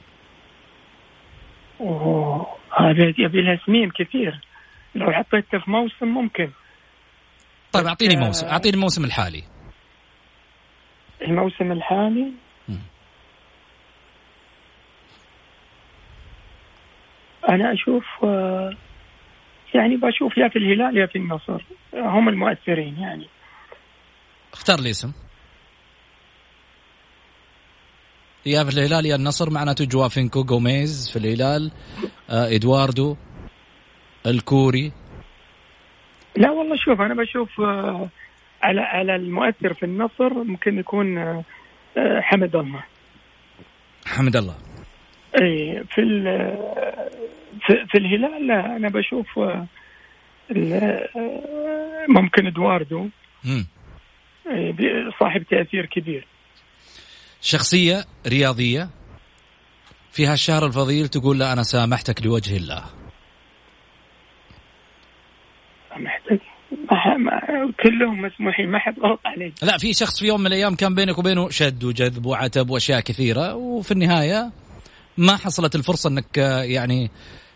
أوه 1.81 2.47
هذا 2.79 3.15
يبي 3.19 3.43
لها 3.43 3.61
سنين 3.67 3.91
كثير. 3.91 4.41
لو 4.95 5.13
حطيته 5.13 5.59
في 5.59 5.71
موسم 5.71 6.07
ممكن. 6.07 6.51
طيب 7.73 7.87
أعطيني 7.87 8.15
آه. 8.17 8.27
موسم 8.27 8.47
أعطيني 8.47 8.75
الموسم 8.75 9.05
الحالي. 9.05 9.43
الموسم 11.23 11.73
الحالي. 11.73 12.33
مم. 12.69 12.79
أنا 17.49 17.73
أشوف 17.73 18.05
آه، 18.25 18.77
يعني 19.75 19.97
بشوف 19.97 20.39
يا 20.39 20.49
في 20.49 20.59
الهلال 20.59 20.97
يا 20.97 21.07
في 21.07 21.19
النصر. 21.19 21.63
هم 21.95 22.29
المؤثرين 22.29 22.99
يعني. 22.99 23.27
اختار 24.53 24.81
لي 24.81 24.91
اسم. 24.91 25.13
يا 28.47 28.65
في 28.65 28.71
الهلال 28.71 29.07
يا 29.07 29.17
النصر 29.17 29.51
معناته 29.51 29.85
جوافينكو 29.85 30.45
جوميز 30.45 31.11
في 31.11 31.19
الهلال 31.19 31.71
آه 32.31 32.57
إدواردو 32.57 33.17
الكوري. 34.27 34.93
لا 36.37 36.51
والله 36.51 36.77
شوف 36.77 37.01
أنا 37.01 37.15
بشوف 37.15 37.61
آه، 37.61 38.09
على 38.63 38.81
على 38.81 39.17
المؤثر 39.17 39.75
في 39.75 39.83
النصر 39.83 40.35
ممكن 40.45 40.79
يكون 40.79 41.19
آه، 41.19 41.45
حمد 42.21 42.57
الله. 42.57 42.85
حمد 44.07 44.37
الله. 44.37 44.55
اي 45.43 45.85
في 45.95 46.03
في, 47.67 47.87
في 47.89 47.99
الهلال 47.99 48.47
لا 48.47 48.77
أنا 48.77 48.89
بشوف 48.89 49.39
آه، 49.39 49.67
آه، 50.57 51.09
ممكن 52.09 52.47
إدواردو. 52.47 53.09
إيه، 54.47 55.11
صاحب 55.21 55.43
تأثير 55.43 55.87
كبير. 55.87 56.27
شخصية 57.41 58.05
رياضية. 58.27 58.89
فيها 60.13 60.33
الشهر 60.33 60.67
الفضيل 60.67 61.09
تقول 61.09 61.39
لا 61.39 61.53
أنا 61.53 61.63
سامحتك 61.63 62.27
لوجه 62.27 62.57
الله 62.57 62.85
محتاج 65.97 66.39
ما 66.91 66.97
ح- 66.97 67.17
ما 67.17 67.41
كلهم 67.83 68.23
مسموحين 68.23 68.69
ما 68.71 68.79
حد 68.79 68.99
غلط 68.99 69.21
عليه. 69.25 69.53
لا 69.63 69.79
في 69.79 69.93
شخص 69.93 70.21
في 70.21 70.27
يوم 70.27 70.41
من 70.41 70.47
الأيام 70.47 70.75
كان 70.75 70.95
بينك 70.95 71.19
وبينه 71.19 71.51
شد 71.51 71.85
وجذب 71.85 72.27
وعتب 72.27 72.71
وأشياء 72.71 73.01
كثيرة 73.01 73.55
وفي 73.55 73.93
النهاية 73.93 74.51
ما 75.19 75.37
حصلت 75.37 75.75
الفرصة 75.75 76.11
أنك 76.11 76.39
آه، 76.39 76.63
يعني 76.63 77.11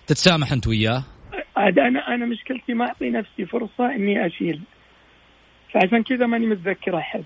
تتسامح 0.07 0.53
أنت 0.53 0.67
وياه. 0.67 1.05
عاد 1.57 1.79
أنا 1.79 2.15
أنا 2.15 2.27
مشكلتي 2.27 2.75
ما 2.75 2.87
أعطي 2.87 3.11
نفسي 3.11 3.47
فرصة 3.47 3.95
إني 3.95 4.27
أشيل. 4.27 4.61
فعشان 5.75 6.03
كذا 6.03 6.27
ماني 6.27 6.47
متذكر 6.47 6.99
أحد. 6.99 7.25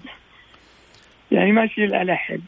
يعني 1.33 1.53
ما 1.53 1.65
أشيل 1.65 1.95
على 1.95 2.13
أحد. 2.13 2.41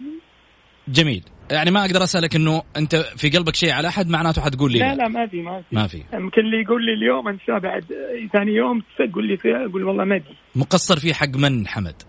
جميل. 0.88 1.24
يعني 1.50 1.70
ما 1.70 1.80
أقدر 1.84 2.04
أسألك 2.04 2.36
أنه 2.36 2.62
أنت 2.76 2.96
في 2.96 3.30
قلبك 3.30 3.56
شيء 3.56 3.72
على 3.72 3.88
أحد 3.88 4.08
معناته 4.08 4.42
حتقول 4.42 4.72
لي 4.72 4.78
لا 4.78 4.94
لا, 4.94 4.94
لا 4.94 5.08
ما 5.08 5.26
في 5.26 5.42
ما 5.42 5.62
في. 5.62 5.76
ما 5.76 5.86
في. 5.86 6.04
يمكن 6.12 6.40
اللي 6.40 6.62
يقول 6.62 6.86
لي 6.86 6.92
اليوم 6.92 7.28
انساه 7.28 7.58
بعد؟ 7.58 7.84
ثاني 8.32 8.52
يوم 8.52 8.82
تقول 8.98 9.26
لي 9.28 9.36
فيه 9.36 9.56
أقول 9.66 9.84
والله 9.84 10.04
ما 10.04 10.16
أدري. 10.16 10.36
مقصر 10.56 10.98
في 10.98 11.14
حق 11.14 11.36
من 11.36 11.68
حمد؟ 11.68 12.02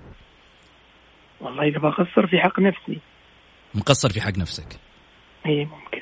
والله 1.42 1.64
إذا 1.64 1.80
بقصر 1.80 2.28
في 2.28 2.38
حق 2.40 2.60
نفسي. 2.60 3.00
مقصر 3.76 4.10
في 4.10 4.22
حق 4.22 4.38
نفسك. 4.38 4.80
اي 5.46 5.66
ممكن. 5.66 6.02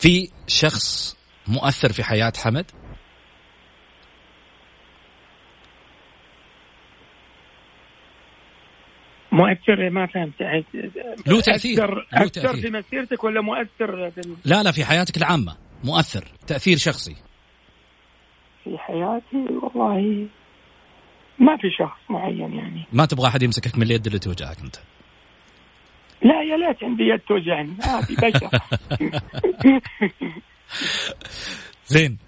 في 0.00 0.30
شخص 0.46 1.16
مؤثر 1.48 1.92
في 1.92 2.04
حياة 2.04 2.32
حمد؟ 2.44 2.70
مؤثر 9.32 9.90
ما 9.90 10.06
فهمت. 10.06 10.40
له. 10.40 11.38
أكثر, 11.38 11.94
له 11.94 12.22
أكثر 12.22 12.42
تأثير. 12.42 12.60
في 12.60 12.70
مسيرتك 12.70 13.24
ولا 13.24 13.40
مؤثر؟ 13.40 14.10
في, 14.10 14.20
لا 14.44 14.62
لا 14.62 14.72
في 14.72 14.84
حياتك 14.84 15.16
العامة 15.16 15.56
مؤثر 15.84 16.24
تأثير 16.46 16.76
شخصي. 16.76 17.16
في 18.64 18.78
حياتي؟ 18.78 19.36
والله 19.62 20.26
ما 21.38 21.56
في 21.56 21.70
شخص 21.78 21.98
معين 22.10 22.54
يعني. 22.54 22.86
ما 22.92 23.06
تبغى 23.06 23.28
أحد 23.28 23.42
يمسكك 23.42 23.78
من 23.78 23.82
اليد 23.82 24.06
اللي 24.06 24.18
توجعك 24.18 24.60
أنت. 24.60 24.76
لا 26.22 26.42
يا 26.42 26.56
ليت 26.56 26.84
عندي 26.84 27.02
يد 27.02 27.20
توجعني. 27.20 27.76
عادي 27.82 28.14
بشر. 28.14 28.50
زين. 31.86 32.18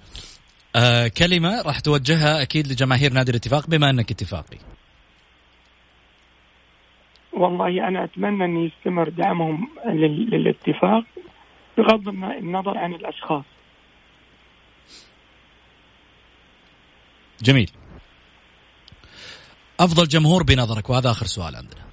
آه 0.76 1.08
كلمة 1.08 1.62
راح 1.62 1.80
توجهها 1.80 2.42
أكيد 2.42 2.66
لجماهير 2.66 3.12
نادي 3.12 3.30
الاتفاق 3.30 3.66
بما 3.66 3.90
أنك 3.90 4.10
اتفاقي. 4.10 4.73
والله 7.36 7.88
أنا 7.88 8.04
أتمنى 8.04 8.44
أن 8.44 8.56
يستمر 8.66 9.08
دعمهم 9.08 9.68
لل- 9.86 10.30
للاتفاق 10.30 11.04
بغض 11.78 12.08
الن- 12.08 12.24
النظر 12.38 12.78
عن 12.78 12.94
الأشخاص. 12.94 13.44
جميل. 17.42 17.70
أفضل 19.80 20.08
جمهور 20.08 20.42
بنظرك 20.42 20.90
وهذا 20.90 21.10
آخر 21.10 21.26
سؤال 21.26 21.56
عندنا. 21.56 21.84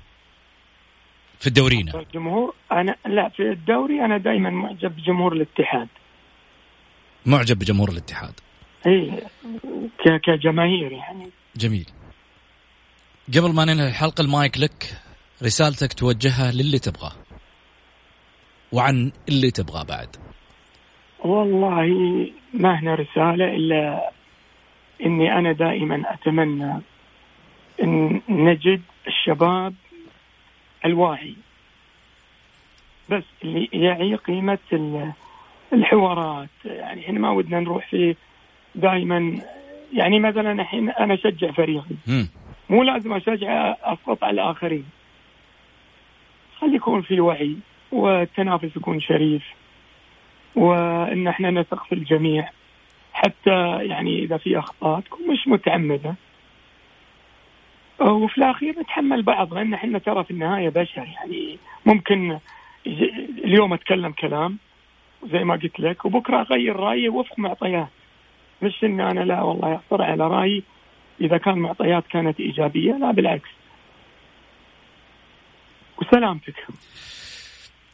في 1.40 1.48
الدورينا 1.48 2.00
الجمهور 2.00 2.54
أنا 2.72 2.96
لا 3.06 3.30
في 3.30 3.52
الدوري 3.52 4.06
أنا 4.06 4.18
دائما 4.18 4.50
معجب 4.50 4.96
بجمهور 4.96 5.34
الاتحاد. 5.34 5.88
معجب 7.26 7.60
بجمهور 7.60 7.90
الاتحاد. 7.90 8.34
اي 8.88 9.22
ك- 10.06 10.22
كجماهير 10.24 10.92
يعني. 10.92 11.30
جميل. 11.56 11.86
قبل 13.38 13.54
ما 13.54 13.66
ننهي 13.66 13.88
الحلقة 13.88 14.22
المايك 14.22 14.58
لك. 14.58 14.98
رسالتك 15.44 15.94
توجهها 15.94 16.52
للي 16.52 16.80
تبغاه. 16.80 17.12
وعن 18.72 19.12
اللي 19.30 19.52
تبغاه 19.52 19.84
بعد. 19.84 20.16
والله 21.20 21.88
ما 22.54 22.80
هنا 22.80 22.96
رسالة 22.96 23.56
إلا 23.56 24.12
إني 25.06 25.34
أنا 25.38 25.52
دائما 25.52 26.04
أتمنى 26.14 26.82
أن 27.84 28.22
نجد 28.30 28.82
الشباب 29.08 29.74
الواعي. 30.86 31.36
بس 33.10 33.24
اللي 33.44 33.70
يعي 33.74 34.16
قيمة 34.16 34.60
ال- 34.74 35.12
الحوارات. 35.74 36.50
يعني 36.66 37.06
إحنا 37.06 37.20
ما 37.20 37.32
ودنا 37.32 37.60
نروح 37.60 37.90
في 37.90 38.16
دائما. 38.76 39.42
يعني 39.94 40.20
مثلا 40.20 40.52
الحين 40.52 40.90
أنا 40.90 41.14
أشجع 41.14 41.52
فريقي. 41.52 41.96
مو 42.70 42.84
لازم 42.84 43.14
أشجع 43.14 43.76
أسقط 43.84 44.24
على 44.24 44.34
الآخرين. 44.42 44.86
خلي 46.62 46.76
يكون 46.76 47.02
في 47.02 47.20
وعي 47.20 47.58
والتنافس 47.92 48.76
يكون 48.76 49.00
شريف 49.00 49.44
وإن 50.56 51.28
إحنا 51.28 51.52
نثق 51.52 51.84
في 51.84 51.96
الجميع. 51.96 52.50
حتى 53.14 53.86
يعني 53.86 54.24
إذا 54.24 54.38
في 54.38 54.60
أخطاء 54.60 55.00
تكون 55.00 55.28
مش 55.28 55.48
متعمدة. 55.48 56.16
وفي 58.00 58.38
الأخير 58.38 58.80
نتحمل 58.80 59.22
بعض 59.22 59.54
لأن 59.54 59.74
إحنا 59.74 60.00
ترى 60.00 60.24
في 60.24 60.32
النهاية 60.32 60.70
بشر. 60.70 61.08
يعني 61.16 61.58
ممكن 61.86 62.38
اليوم 63.46 63.74
أتكلم 63.74 64.12
كلام 64.12 64.58
زي 65.32 65.44
ما 65.44 65.54
قلت 65.56 65.80
لك 65.80 66.06
وبكرة 66.06 66.42
أغير 66.42 66.76
رأيي 66.76 67.10
وفق 67.10 67.40
معطيات. 67.40 67.90
مش 68.62 68.84
إن 68.84 69.00
أنا 69.00 69.20
لا 69.20 69.42
والله 69.42 69.80
اصر 69.88 70.02
على 70.02 70.28
رأيي. 70.28 70.64
إذا 71.22 71.38
كان 71.38 71.58
معطيات 71.58 72.08
كانت 72.08 72.40
إيجابية 72.40 72.94
لا 72.94 73.12
بالعكس. 73.12 73.50
وسلامتك. 76.02 76.56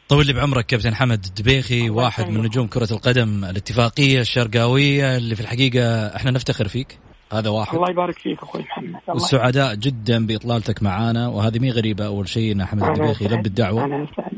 طول 0.08 0.26
لي 0.26 0.32
بعمرك 0.32 0.66
كابتن 0.66 0.94
حمد 0.94 1.24
الدبيخي 1.24 1.90
واحد 1.90 2.28
من. 2.28 2.42
نجوم 2.42 2.66
كرة 2.66 2.92
القدم 2.92 3.44
الاتفاقية 3.44 4.20
الشرقاوية 4.20 5.16
اللي 5.16 5.34
في 5.34 5.40
الحقيقة 5.40 6.16
إحنا 6.16 6.30
نفتخر 6.30 6.68
فيك. 6.68 6.98
هذا 7.32 7.48
واحد. 7.48 7.74
الله 7.74 7.90
يبارك 7.90 8.18
فيك 8.18 8.42
أخوي 8.42 8.62
محمد. 8.62 9.00
والسعداء 9.08 9.74
جدا 9.74 10.26
بإطلالتك 10.26 10.82
معانا 10.82 11.28
وهذه 11.28 11.58
مي 11.58 11.70
غريبة 11.70 12.06
أول 12.06 12.28
شيء 12.28 12.52
أن 12.52 12.64
حمد 12.64 12.82
أنا 12.82 12.92
الدبيخي. 12.92 13.24
يلبي 13.24 13.48
الدعوة. 13.48 13.84
أنا 13.84 14.04
اسعد 14.04 14.32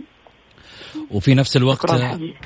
وفي 1.11 1.35
نفس 1.35 1.57
الوقت 1.57 1.91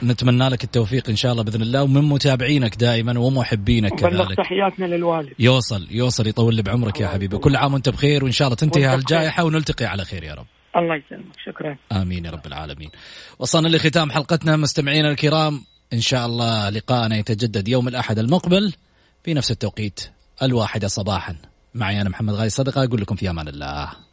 نتمنى 0.03 0.49
لك 0.49 0.65
التوفيق 0.65 1.09
إن 1.09 1.17
شاء 1.17 1.33
الله 1.33 1.43
بإذن 1.45 1.63
الله 1.63 1.83
ومن 1.83 2.03
متابعينك 2.03 2.77
دائما 2.77 3.19
ومحبينك 3.19 3.95
كذلك. 3.95 4.37
تحياتنا 4.37 4.87
للوالد. 4.87 5.33
يوصل 5.39 5.87
يوصل 5.91 6.27
يطول 6.27 6.63
بعمرك 6.63 7.01
يا 7.01 7.09
حبيبي. 7.09 7.39
كل 7.39 7.57
عام 7.57 7.75
وأنت 7.75 7.89
بخير 7.89 8.25
وإن 8.25 8.33
شاء 8.33 8.49
الله 8.49 8.57
تنتهي 8.57 8.95
الجائحة 8.95 9.45
ونلتقي 9.45 9.87
على 9.87 10.05
خير 10.05 10.25
يا 10.25 10.35
رب. 10.35 10.47
الله 10.77 10.95
يسلمك 10.95 11.37
شكرا. 11.47 11.77
آمين 11.93 12.25
يا 12.25 12.31
رب 12.31 12.47
العالمين. 12.47 12.91
وصلنا 13.39 13.69
لختام 13.69 14.11
حلقتنا. 14.11 14.57
مستمعينا 14.57 15.11
الكرام 15.11 15.65
إن 15.93 16.01
شاء 16.01 16.27
الله 16.27 16.71
لقاءنا 16.71 17.17
يتجدد 17.17 17.69
يوم 17.69 17.89
الأحد 17.89 18.19
المقبل 18.19 18.73
في 19.25 19.35
نفس 19.35 19.51
التوقيت 19.51 20.01
الواحدة 20.43 20.89
صباحا. 20.89 21.37
معي 21.75 22.01
أنا 22.01 22.11
محمد 22.11 22.35
غالي 22.35 22.51
صدقة 22.51 22.85
أقول 22.85 23.01
لكم 23.01 23.17
في 23.17 23.31
أمان 23.31 23.49
الله. 23.49 24.04